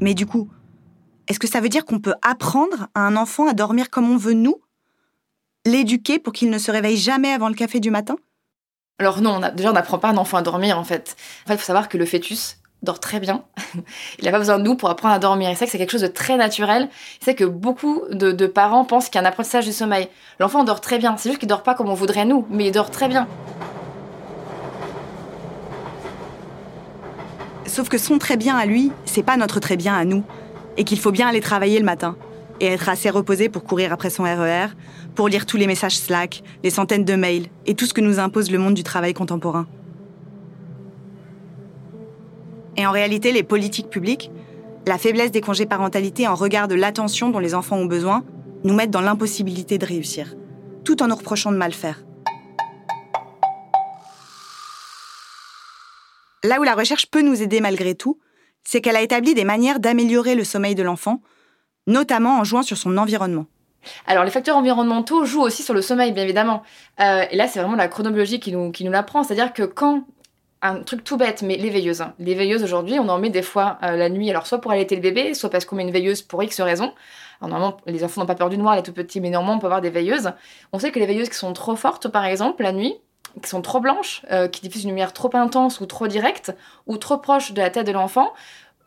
Mais 0.00 0.14
du 0.14 0.24
coup, 0.24 0.48
est-ce 1.28 1.38
que 1.38 1.46
ça 1.46 1.60
veut 1.60 1.68
dire 1.68 1.84
qu'on 1.84 1.98
peut 1.98 2.14
apprendre 2.22 2.88
à 2.94 3.00
un 3.00 3.14
enfant 3.16 3.46
à 3.46 3.52
dormir 3.52 3.90
comme 3.90 4.10
on 4.10 4.16
veut 4.16 4.32
nous? 4.32 4.56
L'éduquer 5.66 6.18
pour 6.18 6.32
qu'il 6.32 6.48
ne 6.48 6.58
se 6.58 6.70
réveille 6.70 6.96
jamais 6.96 7.30
avant 7.30 7.48
le 7.48 7.54
café 7.54 7.78
du 7.78 7.90
matin? 7.90 8.16
Alors 8.98 9.20
non, 9.20 9.40
déjà 9.54 9.70
on 9.70 9.74
n'apprend 9.74 9.98
pas 9.98 10.08
un 10.08 10.16
enfant 10.16 10.38
à 10.38 10.42
dormir 10.42 10.78
en 10.78 10.84
fait. 10.84 11.14
En 11.44 11.48
fait, 11.48 11.54
il 11.54 11.58
faut 11.58 11.64
savoir 11.64 11.90
que 11.90 11.98
le 11.98 12.06
fœtus 12.06 12.56
dort 12.82 13.00
très 13.00 13.20
bien. 13.20 13.44
il 14.18 14.24
n'a 14.24 14.30
pas 14.30 14.38
besoin 14.38 14.58
de 14.58 14.64
nous 14.64 14.76
pour 14.76 14.88
apprendre 14.88 15.14
à 15.14 15.18
dormir. 15.18 15.50
Et 15.50 15.54
c'est 15.56 15.66
que 15.66 15.72
c'est 15.72 15.78
quelque 15.78 15.90
chose 15.90 16.02
de 16.02 16.06
très 16.06 16.38
naturel. 16.38 16.88
C'est 17.20 17.34
que 17.34 17.44
beaucoup 17.44 18.02
de, 18.10 18.46
parents 18.46 18.86
pensent 18.86 19.10
qu'il 19.10 19.20
y 19.20 19.24
a 19.24 19.26
un 19.26 19.28
apprentissage 19.28 19.66
du 19.66 19.72
sommeil. 19.72 20.08
L'enfant 20.40 20.64
dort 20.64 20.80
très 20.80 20.98
bien. 20.98 21.18
C'est 21.18 21.28
juste 21.28 21.40
qu'il 21.40 21.48
dort 21.48 21.62
pas 21.62 21.74
comme 21.74 21.90
on 21.90 21.94
voudrait 21.94 22.24
nous, 22.24 22.46
mais 22.48 22.66
il 22.66 22.72
dort 22.72 22.90
très 22.90 23.08
bien. 23.08 23.28
Sauf 27.66 27.88
que 27.88 27.98
son 27.98 28.18
très 28.18 28.36
bien 28.36 28.56
à 28.56 28.64
lui, 28.64 28.92
c'est 29.04 29.22
pas 29.22 29.36
notre 29.36 29.60
très 29.60 29.76
bien 29.76 29.94
à 29.94 30.04
nous. 30.04 30.22
Et 30.76 30.84
qu'il 30.84 30.98
faut 30.98 31.10
bien 31.10 31.28
aller 31.28 31.40
travailler 31.40 31.78
le 31.78 31.84
matin. 31.84 32.16
Et 32.60 32.66
être 32.66 32.88
assez 32.88 33.10
reposé 33.10 33.48
pour 33.48 33.64
courir 33.64 33.92
après 33.92 34.10
son 34.10 34.22
RER, 34.22 34.66
e 34.66 34.68
pour 35.14 35.28
lire 35.28 35.46
tous 35.46 35.56
les 35.56 35.66
messages 35.66 35.96
Slack, 35.98 36.42
les 36.62 36.70
centaines 36.70 37.04
de 37.04 37.14
mails 37.14 37.48
et 37.66 37.74
tout 37.74 37.86
ce 37.86 37.92
que 37.92 38.00
nous 38.00 38.18
impose 38.18 38.50
le 38.50 38.58
monde 38.58 38.74
du 38.74 38.82
travail 38.82 39.14
contemporain. 39.14 39.66
Et 42.76 42.86
en 42.86 42.92
réalité, 42.92 43.32
les 43.32 43.42
politiques 43.42 43.90
publiques, 43.90 44.30
la 44.86 44.98
faiblesse 44.98 45.32
des 45.32 45.40
congés 45.40 45.66
parentalité 45.66 46.28
en 46.28 46.34
regard 46.34 46.68
de 46.68 46.74
l'attention 46.74 47.30
dont 47.30 47.38
les 47.38 47.54
enfants 47.54 47.76
ont 47.76 47.86
besoin, 47.86 48.22
nous 48.64 48.74
mettent 48.74 48.90
dans 48.90 49.00
l'impossibilité 49.00 49.78
de 49.78 49.86
réussir, 49.86 50.34
tout 50.84 51.02
en 51.02 51.08
nous 51.08 51.16
reprochant 51.16 51.52
de 51.52 51.56
mal 51.56 51.72
faire. 51.72 52.04
Là 56.46 56.60
où 56.60 56.62
la 56.62 56.74
recherche 56.74 57.06
peut 57.06 57.22
nous 57.22 57.42
aider 57.42 57.60
malgré 57.60 57.96
tout, 57.96 58.20
c'est 58.62 58.80
qu'elle 58.80 58.94
a 58.94 59.02
établi 59.02 59.34
des 59.34 59.44
manières 59.44 59.80
d'améliorer 59.80 60.36
le 60.36 60.44
sommeil 60.44 60.76
de 60.76 60.82
l'enfant, 60.84 61.20
notamment 61.88 62.38
en 62.38 62.44
jouant 62.44 62.62
sur 62.62 62.76
son 62.76 62.96
environnement. 62.98 63.46
Alors 64.06 64.24
les 64.24 64.30
facteurs 64.30 64.56
environnementaux 64.56 65.24
jouent 65.24 65.42
aussi 65.42 65.64
sur 65.64 65.74
le 65.74 65.82
sommeil, 65.82 66.12
bien 66.12 66.22
évidemment. 66.22 66.62
Euh, 67.00 67.24
et 67.30 67.36
là, 67.36 67.48
c'est 67.48 67.58
vraiment 67.58 67.76
la 67.76 67.88
chronobiologie 67.88 68.38
qui 68.38 68.52
nous, 68.52 68.70
qui 68.70 68.84
nous 68.84 68.92
l'apprend. 68.92 69.24
C'est-à-dire 69.24 69.52
que 69.52 69.64
quand 69.64 70.04
un 70.62 70.82
truc 70.82 71.04
tout 71.04 71.16
bête, 71.16 71.42
mais 71.42 71.56
les 71.56 71.70
veilleuses. 71.70 72.00
Hein. 72.00 72.14
Les 72.18 72.34
veilleuses 72.34 72.62
aujourd'hui, 72.62 72.98
on 72.98 73.08
en 73.08 73.18
met 73.18 73.30
des 73.30 73.42
fois 73.42 73.78
euh, 73.82 73.96
la 73.96 74.08
nuit, 74.08 74.30
alors 74.30 74.46
soit 74.46 74.60
pour 74.60 74.70
allaiter 74.72 74.94
le 74.94 75.02
bébé, 75.02 75.34
soit 75.34 75.50
parce 75.50 75.64
qu'on 75.64 75.76
met 75.76 75.82
une 75.82 75.92
veilleuse 75.92 76.22
pour 76.22 76.42
X 76.42 76.60
raisons. 76.60 76.92
Alors 77.40 77.50
normalement, 77.50 77.76
les 77.86 78.02
enfants 78.04 78.22
n'ont 78.22 78.26
pas 78.26 78.34
peur 78.34 78.48
du 78.48 78.58
noir, 78.58 78.74
les 78.76 78.82
tout 78.82 78.92
petits, 78.92 79.20
mais 79.20 79.30
néanmoins, 79.30 79.56
on 79.56 79.58
peut 79.58 79.66
avoir 79.66 79.80
des 79.82 79.90
veilleuses. 79.90 80.32
On 80.72 80.78
sait 80.78 80.92
que 80.92 80.98
les 80.98 81.06
veilleuses 81.06 81.28
qui 81.28 81.36
sont 81.36 81.52
trop 81.52 81.76
fortes, 81.76 82.08
par 82.08 82.24
exemple, 82.24 82.62
la 82.62 82.72
nuit, 82.72 82.96
qui 83.42 83.48
sont 83.48 83.62
trop 83.62 83.80
blanches, 83.80 84.22
euh, 84.30 84.48
qui 84.48 84.62
diffusent 84.62 84.84
une 84.84 84.90
lumière 84.90 85.12
trop 85.12 85.30
intense 85.34 85.80
ou 85.80 85.86
trop 85.86 86.06
directe, 86.06 86.54
ou 86.86 86.96
trop 86.96 87.18
proche 87.18 87.52
de 87.52 87.60
la 87.60 87.70
tête 87.70 87.86
de 87.86 87.92
l'enfant, 87.92 88.32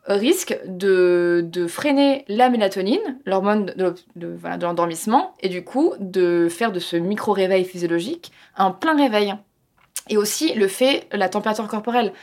risquent 0.07 0.59
de, 0.65 1.47
freiner 1.67 2.25
la 2.27 2.49
mélatonine, 2.49 3.19
l'hormone 3.25 3.67
de, 3.75 3.93
de, 4.15 4.35
de 4.35 4.65
l'endormissement, 4.65 5.33
et 5.41 5.49
du 5.49 5.63
coup 5.63 5.93
de 5.99 6.47
faire 6.49 6.71
de 6.71 6.79
ce 6.79 6.95
micro-réveil 6.95 7.63
physiologique 7.63 8.31
un 8.57 8.71
plein 8.71 8.95
réveil. 8.95 9.35
Et 10.09 10.17
aussi 10.17 10.53
le 10.53 10.67
fait, 10.67 11.07
la 11.11 11.29
température 11.29 11.67
corporelle 11.67 12.13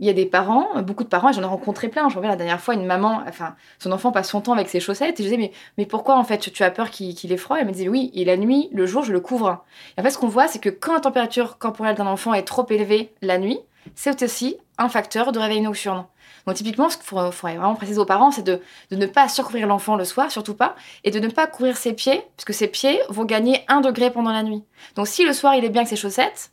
il 0.00 0.06
y 0.06 0.10
a 0.10 0.14
des 0.14 0.24
parents, 0.24 0.82
beaucoup 0.82 1.04
de 1.04 1.08
parents, 1.08 1.30
j'en 1.30 1.42
ai 1.42 1.46
rencontré 1.46 1.88
plein. 1.88 2.08
Je 2.08 2.16
reviens 2.16 2.30
la 2.30 2.36
dernière 2.36 2.60
fois, 2.60 2.74
une 2.74 2.86
maman, 2.86 3.22
enfin, 3.28 3.54
son 3.78 3.92
enfant 3.92 4.12
passe 4.12 4.30
son 4.30 4.40
temps 4.40 4.54
avec 4.54 4.68
ses 4.68 4.80
chaussettes, 4.80 5.20
et 5.20 5.22
je 5.22 5.28
disais, 5.28 5.36
mais, 5.36 5.52
mais 5.76 5.84
pourquoi 5.84 6.16
en 6.16 6.24
fait 6.24 6.38
tu 6.38 6.62
as 6.62 6.70
peur 6.70 6.90
qu'il 6.90 7.32
ait 7.32 7.36
froid? 7.36 7.58
Elle 7.60 7.66
me 7.66 7.72
disait, 7.72 7.88
oui, 7.88 8.10
et 8.14 8.24
la 8.24 8.38
nuit, 8.38 8.70
le 8.72 8.86
jour, 8.86 9.04
je 9.04 9.12
le 9.12 9.20
couvre. 9.20 9.62
Et 9.96 10.00
en 10.00 10.02
fait, 10.02 10.10
ce 10.10 10.18
qu'on 10.18 10.28
voit, 10.28 10.48
c'est 10.48 10.58
que 10.58 10.70
quand 10.70 10.94
la 10.94 11.00
température 11.00 11.58
corporelle 11.58 11.96
d'un 11.96 12.06
enfant 12.06 12.32
est 12.32 12.44
trop 12.44 12.66
élevée 12.70 13.12
la 13.20 13.38
nuit, 13.38 13.60
c'est 13.94 14.22
aussi 14.22 14.56
un 14.78 14.88
facteur 14.88 15.32
de 15.32 15.38
réveil 15.38 15.60
nocturne. 15.60 16.06
Donc 16.46 16.56
typiquement, 16.56 16.88
ce 16.88 16.96
qu'il 16.96 17.04
faudrait 17.06 17.30
vraiment 17.30 17.74
préciser 17.74 17.98
aux 17.98 18.06
parents, 18.06 18.30
c'est 18.30 18.42
de, 18.42 18.60
de, 18.90 18.96
ne 18.96 19.06
pas 19.06 19.28
surcouvrir 19.28 19.66
l'enfant 19.66 19.96
le 19.96 20.04
soir, 20.06 20.30
surtout 20.30 20.54
pas, 20.54 20.74
et 21.04 21.10
de 21.10 21.20
ne 21.20 21.28
pas 21.28 21.46
couvrir 21.46 21.76
ses 21.76 21.92
pieds, 21.92 22.22
puisque 22.36 22.54
ses 22.54 22.68
pieds 22.68 23.00
vont 23.10 23.24
gagner 23.24 23.64
un 23.68 23.82
degré 23.82 24.10
pendant 24.10 24.32
la 24.32 24.42
nuit. 24.42 24.64
Donc 24.94 25.06
si 25.06 25.24
le 25.24 25.34
soir 25.34 25.54
il 25.54 25.64
est 25.64 25.68
bien 25.68 25.82
avec 25.82 25.90
ses 25.90 25.96
chaussettes, 25.96 26.52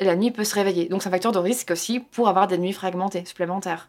la 0.00 0.16
nuit 0.16 0.30
peut 0.30 0.44
se 0.44 0.54
réveiller. 0.54 0.88
Donc 0.88 1.02
c'est 1.02 1.08
un 1.08 1.12
facteur 1.12 1.32
de 1.32 1.38
risque 1.38 1.70
aussi 1.70 2.00
pour 2.00 2.28
avoir 2.28 2.46
des 2.46 2.58
nuits 2.58 2.72
fragmentées, 2.72 3.24
supplémentaires. 3.24 3.88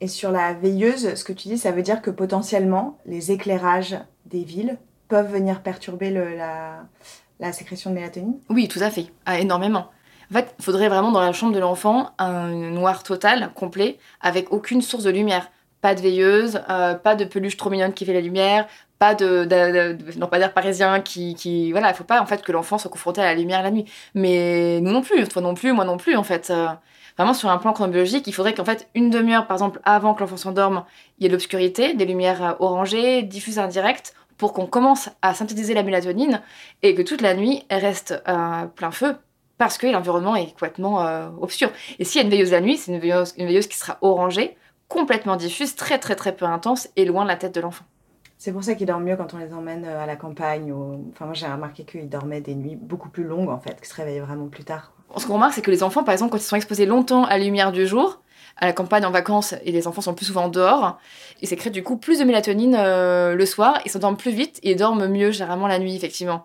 Et 0.00 0.08
sur 0.08 0.32
la 0.32 0.52
veilleuse, 0.52 1.14
ce 1.14 1.24
que 1.24 1.32
tu 1.32 1.48
dis, 1.48 1.58
ça 1.58 1.70
veut 1.70 1.82
dire 1.82 2.02
que 2.02 2.10
potentiellement, 2.10 2.98
les 3.06 3.30
éclairages 3.30 3.96
des 4.26 4.42
villes 4.42 4.78
peuvent 5.08 5.30
venir 5.30 5.62
perturber 5.62 6.10
la, 6.10 6.84
la, 7.38 7.52
sécrétion 7.52 7.90
de 7.90 7.94
mélatonine? 7.94 8.34
Oui, 8.48 8.66
tout 8.66 8.80
à 8.80 8.90
fait, 8.90 9.06
ah, 9.26 9.38
énormément. 9.38 9.90
En 10.30 10.34
fait, 10.34 10.54
il 10.58 10.64
faudrait 10.64 10.88
vraiment 10.88 11.12
dans 11.12 11.20
la 11.20 11.32
chambre 11.32 11.52
de 11.52 11.58
l'enfant 11.60 12.10
un 12.18 12.48
noir 12.48 13.02
total, 13.02 13.52
complet, 13.54 13.98
avec 14.20 14.52
aucune 14.52 14.80
source 14.80 15.04
de 15.04 15.10
lumière. 15.10 15.50
pas 15.82 15.94
de 15.94 16.00
veilleuse, 16.00 16.60
euh, 16.70 16.94
pas 16.94 17.14
de 17.14 17.24
peluche 17.24 17.56
trop 17.56 17.68
mignonne 17.68 17.92
qui 17.92 18.04
fait 18.04 18.12
la 18.12 18.20
lumière, 18.20 18.66
pas 19.02 19.16
de, 19.16 19.44
de, 19.44 19.94
de, 19.94 20.16
non 20.16 20.28
pas 20.28 20.38
d'air 20.38 20.54
parisien 20.54 21.00
qui, 21.00 21.34
qui 21.34 21.72
voilà, 21.72 21.90
il 21.90 21.94
faut 21.94 22.04
pas 22.04 22.22
en 22.22 22.26
fait 22.26 22.40
que 22.40 22.52
l'enfant 22.52 22.78
soit 22.78 22.88
confronté 22.88 23.20
à 23.20 23.24
la 23.24 23.34
lumière 23.34 23.60
la 23.60 23.72
nuit. 23.72 23.84
Mais 24.14 24.80
nous 24.80 24.92
non 24.92 25.02
plus, 25.02 25.26
toi 25.26 25.42
non 25.42 25.54
plus, 25.54 25.72
moi 25.72 25.84
non 25.84 25.96
plus 25.96 26.14
en 26.14 26.22
fait. 26.22 26.50
Euh, 26.50 26.68
vraiment 27.18 27.34
sur 27.34 27.50
un 27.50 27.58
plan 27.58 27.72
chronobiologique, 27.72 28.28
il 28.28 28.32
faudrait 28.32 28.54
qu'en 28.54 28.64
fait 28.64 28.88
une 28.94 29.10
demi-heure 29.10 29.48
par 29.48 29.56
exemple 29.56 29.80
avant 29.82 30.14
que 30.14 30.20
l'enfant 30.20 30.36
s'endorme, 30.36 30.84
il 31.18 31.24
y 31.24 31.26
ait 31.26 31.28
de 31.30 31.34
l'obscurité, 31.34 31.94
des 31.94 32.04
lumières 32.04 32.44
euh, 32.44 32.52
orangées, 32.60 33.24
diffuses 33.24 33.58
indirectes 33.58 34.14
pour 34.38 34.52
qu'on 34.52 34.66
commence 34.66 35.10
à 35.20 35.34
synthétiser 35.34 35.74
la 35.74 35.82
mélatonine 35.82 36.40
et 36.84 36.94
que 36.94 37.02
toute 37.02 37.22
la 37.22 37.34
nuit 37.34 37.64
elle 37.70 37.84
reste 37.84 38.22
à 38.24 38.68
plein 38.76 38.92
feu 38.92 39.16
parce 39.58 39.78
que 39.78 39.88
l'environnement 39.88 40.36
est 40.36 40.52
complètement 40.52 41.04
euh, 41.04 41.28
obscur. 41.40 41.72
Et 41.98 42.04
s'il 42.04 42.20
y 42.20 42.22
a 42.22 42.24
une 42.24 42.30
veilleuse 42.30 42.52
la 42.52 42.60
nuit, 42.60 42.76
c'est 42.76 42.92
une 42.92 43.00
veilleuse, 43.00 43.34
une 43.36 43.46
veilleuse 43.46 43.66
qui 43.66 43.78
sera 43.78 43.98
orangée, 44.00 44.56
complètement 44.86 45.34
diffuse, 45.34 45.74
très 45.74 45.98
très 45.98 46.14
très 46.14 46.36
peu 46.36 46.44
intense 46.44 46.88
et 46.94 47.04
loin 47.04 47.24
de 47.24 47.28
la 47.28 47.36
tête 47.36 47.56
de 47.56 47.60
l'enfant. 47.60 47.84
C'est 48.44 48.50
pour 48.50 48.64
ça 48.64 48.74
qu'ils 48.74 48.88
dorment 48.88 49.04
mieux 49.04 49.16
quand 49.16 49.34
on 49.34 49.38
les 49.38 49.54
emmène 49.54 49.84
euh, 49.84 50.02
à 50.02 50.04
la 50.04 50.16
campagne. 50.16 50.72
Ou... 50.72 51.12
Enfin, 51.12 51.26
moi 51.26 51.34
j'ai 51.34 51.46
remarqué 51.46 51.84
qu'ils 51.84 52.08
dormaient 52.08 52.40
des 52.40 52.56
nuits 52.56 52.74
beaucoup 52.74 53.08
plus 53.08 53.22
longues 53.22 53.48
en 53.48 53.60
fait, 53.60 53.76
qu'ils 53.76 53.86
se 53.86 53.94
réveillaient 53.94 54.18
vraiment 54.18 54.48
plus 54.48 54.64
tard. 54.64 54.90
Ce 55.16 55.28
qu'on 55.28 55.34
remarque, 55.34 55.54
c'est 55.54 55.62
que 55.62 55.70
les 55.70 55.84
enfants, 55.84 56.02
par 56.02 56.12
exemple, 56.12 56.32
quand 56.32 56.38
ils 56.38 56.42
sont 56.42 56.56
exposés 56.56 56.84
longtemps 56.84 57.24
à 57.24 57.38
la 57.38 57.44
lumière 57.44 57.70
du 57.70 57.86
jour, 57.86 58.20
à 58.56 58.66
la 58.66 58.72
campagne 58.72 59.06
en 59.06 59.12
vacances, 59.12 59.54
et 59.64 59.70
les 59.70 59.86
enfants 59.86 60.00
sont 60.00 60.14
plus 60.14 60.26
souvent 60.26 60.48
dehors, 60.48 60.98
ils 61.40 61.46
sécrètent 61.46 61.72
du 61.72 61.84
coup 61.84 61.96
plus 61.96 62.18
de 62.18 62.24
mélatonine 62.24 62.74
euh, 62.76 63.36
le 63.36 63.46
soir, 63.46 63.78
ils 63.84 63.92
s'endorment 63.92 64.16
plus 64.16 64.32
vite 64.32 64.58
et 64.64 64.74
dorment 64.74 65.06
mieux 65.06 65.30
généralement 65.30 65.68
la 65.68 65.78
nuit, 65.78 65.94
effectivement. 65.94 66.44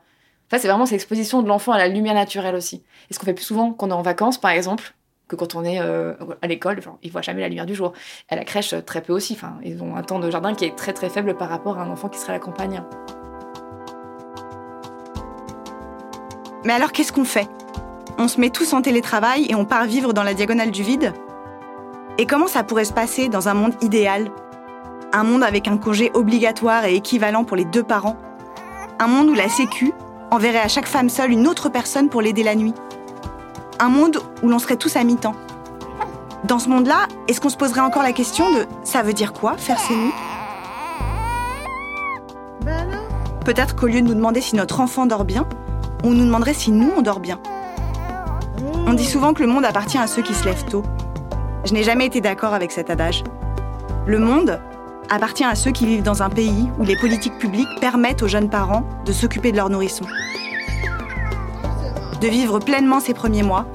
Ça, 0.51 0.59
c'est 0.59 0.67
vraiment 0.67 0.85
cette 0.85 0.93
exposition 0.93 1.41
de 1.41 1.47
l'enfant 1.47 1.71
à 1.71 1.79
la 1.79 1.87
lumière 1.87 2.13
naturelle 2.13 2.53
aussi. 2.53 2.83
Et 3.09 3.15
ce 3.15 3.17
qu'on 3.17 3.25
fait 3.25 3.33
plus 3.33 3.43
souvent 3.43 3.73
quand 3.73 3.87
on 3.87 3.89
est 3.89 3.93
en 3.93 4.03
vacances, 4.03 4.37
par 4.37 4.51
exemple, 4.51 4.93
que 5.27 5.35
quand 5.35 5.55
on 5.55 5.63
est 5.63 5.79
euh, 5.81 6.13
à 6.41 6.47
l'école, 6.47 6.77
enfin, 6.79 6.97
ils 7.03 7.11
voient 7.11 7.21
jamais 7.21 7.41
la 7.41 7.49
lumière 7.49 7.65
du 7.65 7.75
jour. 7.75 7.93
À 8.29 8.35
la 8.35 8.43
crèche, 8.43 8.73
très 8.85 9.01
peu 9.01 9.13
aussi. 9.13 9.33
Enfin, 9.33 9.53
ils 9.63 9.81
ont 9.83 9.95
un 9.95 10.03
temps 10.03 10.19
de 10.19 10.29
jardin 10.31 10.53
qui 10.53 10.65
est 10.65 10.75
très 10.75 10.93
très 10.93 11.09
faible 11.09 11.35
par 11.35 11.49
rapport 11.49 11.79
à 11.79 11.83
un 11.83 11.89
enfant 11.89 12.09
qui 12.09 12.19
serait 12.19 12.33
à 12.33 12.35
la 12.35 12.39
campagne. 12.39 12.81
Mais 16.63 16.73
alors, 16.73 16.91
qu'est-ce 16.91 17.11
qu'on 17.11 17.25
fait? 17.25 17.47
On 18.17 18.27
se 18.27 18.39
met 18.39 18.49
tous 18.49 18.73
en 18.73 18.81
télétravail 18.81 19.45
et 19.49 19.55
on 19.55 19.65
part 19.65 19.85
vivre 19.85 20.13
dans 20.13 20.23
la 20.23 20.33
diagonale 20.33 20.71
du 20.71 20.83
vide? 20.83 21.13
Et 22.17 22.25
comment 22.25 22.47
ça 22.47 22.63
pourrait 22.63 22.85
se 22.85 22.93
passer 22.93 23.29
dans 23.29 23.47
un 23.47 23.53
monde 23.53 23.73
idéal? 23.81 24.31
Un 25.13 25.23
monde 25.23 25.43
avec 25.43 25.67
un 25.67 25.77
congé 25.77 26.11
obligatoire 26.13 26.85
et 26.85 26.95
équivalent 26.95 27.43
pour 27.43 27.55
les 27.55 27.65
deux 27.65 27.83
parents? 27.83 28.17
Un 28.99 29.07
monde 29.07 29.29
où 29.29 29.33
la 29.33 29.49
Sécu 29.49 29.93
enverrait 30.31 30.59
à 30.59 30.67
chaque 30.67 30.87
femme 30.87 31.09
seule 31.09 31.31
une 31.31 31.47
autre 31.47 31.69
personne 31.69 32.09
pour 32.09 32.21
l'aider 32.21 32.43
la 32.43 32.55
nuit? 32.55 32.73
Un 33.79 33.89
monde 33.89 34.17
où 34.41 34.49
l'on 34.49 34.57
serait 34.57 34.77
tous 34.77 34.95
à 34.95 35.03
mi-temps. 35.03 35.35
Dans 36.45 36.57
ce 36.57 36.67
monde-là, 36.67 37.07
est-ce 37.27 37.39
qu'on 37.39 37.49
se 37.49 37.57
poserait 37.57 37.81
encore 37.81 38.01
la 38.01 38.11
question 38.11 38.51
de 38.51 38.65
ça 38.83 39.03
veut 39.03 39.13
dire 39.13 39.33
quoi 39.33 39.55
faire 39.57 39.79
ses 39.79 39.95
nuits? 39.95 40.13
Peut-être 43.45 43.75
qu'au 43.75 43.87
lieu 43.87 44.01
de 44.01 44.07
nous 44.07 44.15
demander 44.15 44.41
si 44.41 44.55
notre 44.55 44.79
enfant 44.79 45.05
dort 45.05 45.25
bien, 45.25 45.47
on 46.03 46.09
nous 46.09 46.25
demanderait 46.25 46.55
si 46.55 46.71
nous 46.71 46.91
on 46.97 47.01
dort 47.01 47.19
bien. 47.19 47.39
On 48.87 48.93
dit 48.93 49.05
souvent 49.05 49.33
que 49.33 49.43
le 49.43 49.47
monde 49.47 49.63
appartient 49.63 49.97
à 49.97 50.07
ceux 50.07 50.23
qui 50.23 50.33
se 50.33 50.45
lèvent 50.45 50.65
tôt. 50.65 50.83
Je 51.63 51.73
n'ai 51.73 51.83
jamais 51.83 52.07
été 52.07 52.19
d'accord 52.19 52.53
avec 52.53 52.71
cet 52.71 52.89
adage. 52.89 53.23
Le 54.07 54.17
monde, 54.17 54.59
appartient 55.09 55.43
à 55.43 55.55
ceux 55.55 55.71
qui 55.71 55.85
vivent 55.85 56.03
dans 56.03 56.23
un 56.23 56.29
pays 56.29 56.67
où 56.79 56.83
les 56.83 56.97
politiques 56.97 57.37
publiques 57.37 57.79
permettent 57.79 58.23
aux 58.23 58.27
jeunes 58.27 58.49
parents 58.49 58.83
de 59.05 59.13
s'occuper 59.13 59.51
de 59.51 59.57
leurs 59.57 59.69
nourrissons. 59.69 60.05
De 62.21 62.27
vivre 62.27 62.59
pleinement 62.59 62.99
ces 62.99 63.13
premiers 63.13 63.43
mois 63.43 63.65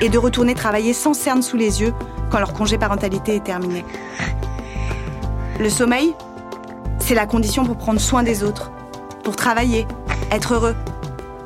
et 0.00 0.08
de 0.08 0.18
retourner 0.18 0.54
travailler 0.54 0.92
sans 0.92 1.14
cerne 1.14 1.42
sous 1.42 1.56
les 1.56 1.80
yeux 1.80 1.94
quand 2.30 2.38
leur 2.38 2.52
congé 2.52 2.78
parentalité 2.78 3.36
est 3.36 3.44
terminé. 3.44 3.84
Le 5.60 5.68
sommeil, 5.68 6.14
c'est 6.98 7.14
la 7.14 7.26
condition 7.26 7.64
pour 7.64 7.76
prendre 7.76 8.00
soin 8.00 8.22
des 8.22 8.42
autres, 8.42 8.72
pour 9.22 9.36
travailler, 9.36 9.86
être 10.32 10.54
heureux, 10.54 10.74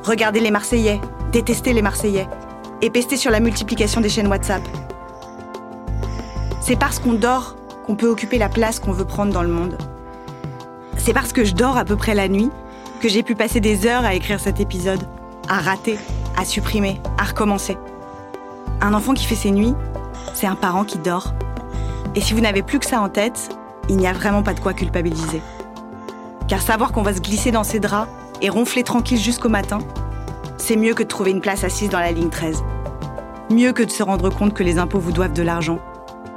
regarder 0.03 0.39
les 0.39 0.49
Marseillais, 0.49 0.99
détester 1.31 1.73
les 1.73 1.81
Marseillais 1.81 2.27
et 2.81 2.89
pester 2.89 3.17
sur 3.17 3.29
la 3.29 3.39
multiplication 3.39 4.01
des 4.01 4.09
chaînes 4.09 4.27
WhatsApp. 4.27 4.61
C'est 6.61 6.79
parce 6.79 6.99
qu'on 6.99 7.13
dort 7.13 7.55
qu'on 7.85 7.95
peut 7.95 8.09
occuper 8.09 8.37
la 8.37 8.49
place 8.49 8.79
qu'on 8.79 8.91
veut 8.91 9.05
prendre 9.05 9.31
dans 9.31 9.43
le 9.43 9.47
monde. 9.49 9.77
C'est 10.97 11.13
parce 11.13 11.33
que 11.33 11.43
je 11.43 11.53
dors 11.53 11.77
à 11.77 11.85
peu 11.85 11.95
près 11.95 12.15
la 12.15 12.27
nuit 12.27 12.49
que 12.99 13.07
j'ai 13.09 13.23
pu 13.23 13.35
passer 13.35 13.59
des 13.59 13.85
heures 13.85 14.05
à 14.05 14.15
écrire 14.15 14.39
cet 14.39 14.59
épisode, 14.59 15.07
à 15.47 15.59
rater, 15.59 15.97
à 16.37 16.45
supprimer, 16.45 17.01
à 17.17 17.25
recommencer. 17.25 17.77
Un 18.81 18.93
enfant 18.93 19.13
qui 19.13 19.25
fait 19.25 19.35
ses 19.35 19.51
nuits, 19.51 19.73
c'est 20.33 20.47
un 20.47 20.55
parent 20.55 20.85
qui 20.85 20.97
dort. 20.97 21.33
Et 22.15 22.21
si 22.21 22.33
vous 22.33 22.41
n'avez 22.41 22.63
plus 22.63 22.79
que 22.79 22.85
ça 22.85 23.01
en 23.01 23.09
tête, 23.09 23.49
il 23.89 23.97
n'y 23.97 24.07
a 24.07 24.13
vraiment 24.13 24.43
pas 24.43 24.53
de 24.53 24.59
quoi 24.59 24.73
culpabiliser. 24.73 25.41
Car 26.47 26.61
savoir 26.61 26.91
qu'on 26.91 27.01
va 27.01 27.13
se 27.13 27.19
glisser 27.19 27.51
dans 27.51 27.63
ses 27.63 27.79
draps 27.79 28.09
et 28.41 28.49
ronfler 28.49 28.83
tranquille 28.83 29.19
jusqu'au 29.19 29.49
matin, 29.49 29.79
c'est 30.57 30.77
mieux 30.77 30.93
que 30.93 31.03
de 31.03 31.07
trouver 31.07 31.31
une 31.31 31.41
place 31.41 31.63
assise 31.63 31.89
dans 31.89 31.99
la 31.99 32.11
ligne 32.11 32.29
13. 32.29 32.63
Mieux 33.49 33.73
que 33.73 33.83
de 33.83 33.91
se 33.91 34.03
rendre 34.03 34.29
compte 34.29 34.53
que 34.53 34.63
les 34.63 34.77
impôts 34.77 34.99
vous 34.99 35.11
doivent 35.11 35.33
de 35.33 35.43
l'argent 35.43 35.79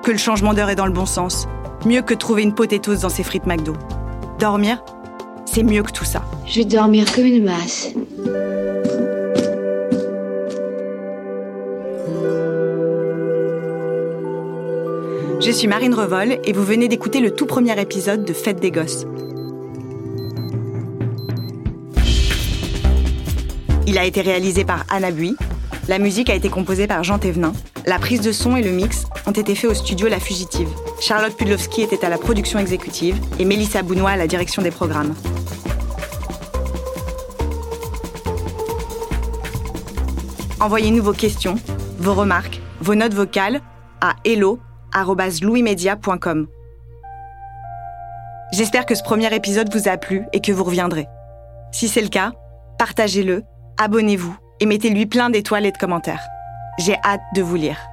que 0.02 0.10
le 0.10 0.18
changement 0.18 0.54
d'heure 0.54 0.70
est 0.70 0.76
dans 0.76 0.86
le 0.86 0.92
bon 0.92 1.06
sens. 1.06 1.46
Mieux 1.84 2.02
que 2.02 2.14
de 2.14 2.18
trouver 2.18 2.42
une 2.42 2.54
potatoes 2.54 3.02
dans 3.02 3.08
ses 3.08 3.22
frites 3.22 3.46
McDo. 3.46 3.74
Dormir, 4.38 4.82
c'est 5.44 5.62
mieux 5.62 5.82
que 5.82 5.92
tout 5.92 6.04
ça. 6.04 6.22
Je 6.46 6.60
vais 6.60 6.64
dormir 6.64 7.10
comme 7.12 7.26
une 7.26 7.44
masse. 7.44 7.88
Je 15.50 15.54
suis 15.56 15.66
Marine 15.66 15.94
Revol 15.94 16.38
et 16.44 16.52
vous 16.52 16.64
venez 16.64 16.86
d'écouter 16.86 17.18
le 17.18 17.32
tout 17.32 17.44
premier 17.44 17.76
épisode 17.80 18.24
de 18.24 18.32
Fête 18.32 18.60
des 18.60 18.70
Gosses. 18.70 19.04
Il 23.88 23.98
a 23.98 24.04
été 24.04 24.20
réalisé 24.20 24.64
par 24.64 24.84
Anna 24.90 25.10
Bui. 25.10 25.34
La 25.88 25.98
musique 25.98 26.30
a 26.30 26.36
été 26.36 26.50
composée 26.50 26.86
par 26.86 27.02
Jean 27.02 27.18
Thévenin. 27.18 27.52
La 27.84 27.98
prise 27.98 28.20
de 28.20 28.30
son 28.30 28.54
et 28.54 28.62
le 28.62 28.70
mix 28.70 29.06
ont 29.26 29.32
été 29.32 29.56
faits 29.56 29.72
au 29.72 29.74
studio 29.74 30.06
La 30.06 30.20
Fugitive. 30.20 30.68
Charlotte 31.00 31.36
Pudlowski 31.36 31.82
était 31.82 32.04
à 32.04 32.10
la 32.10 32.18
production 32.18 32.60
exécutive 32.60 33.16
et 33.40 33.44
Mélissa 33.44 33.82
Bounois 33.82 34.10
à 34.10 34.16
la 34.16 34.28
direction 34.28 34.62
des 34.62 34.70
programmes. 34.70 35.16
Envoyez-nous 40.60 41.02
vos 41.02 41.12
questions, 41.12 41.56
vos 41.98 42.14
remarques, 42.14 42.60
vos 42.80 42.94
notes 42.94 43.14
vocales 43.14 43.60
à 44.00 44.14
J'espère 48.52 48.86
que 48.86 48.94
ce 48.94 49.02
premier 49.02 49.32
épisode 49.34 49.72
vous 49.72 49.88
a 49.88 49.96
plu 49.96 50.24
et 50.32 50.40
que 50.40 50.52
vous 50.52 50.64
reviendrez. 50.64 51.06
Si 51.72 51.88
c'est 51.88 52.02
le 52.02 52.08
cas, 52.08 52.32
partagez-le, 52.78 53.44
abonnez-vous 53.78 54.36
et 54.60 54.66
mettez-lui 54.66 55.06
plein 55.06 55.30
d'étoiles 55.30 55.66
et 55.66 55.72
de 55.72 55.78
commentaires. 55.78 56.26
J'ai 56.78 56.96
hâte 57.04 57.20
de 57.34 57.42
vous 57.42 57.56
lire. 57.56 57.89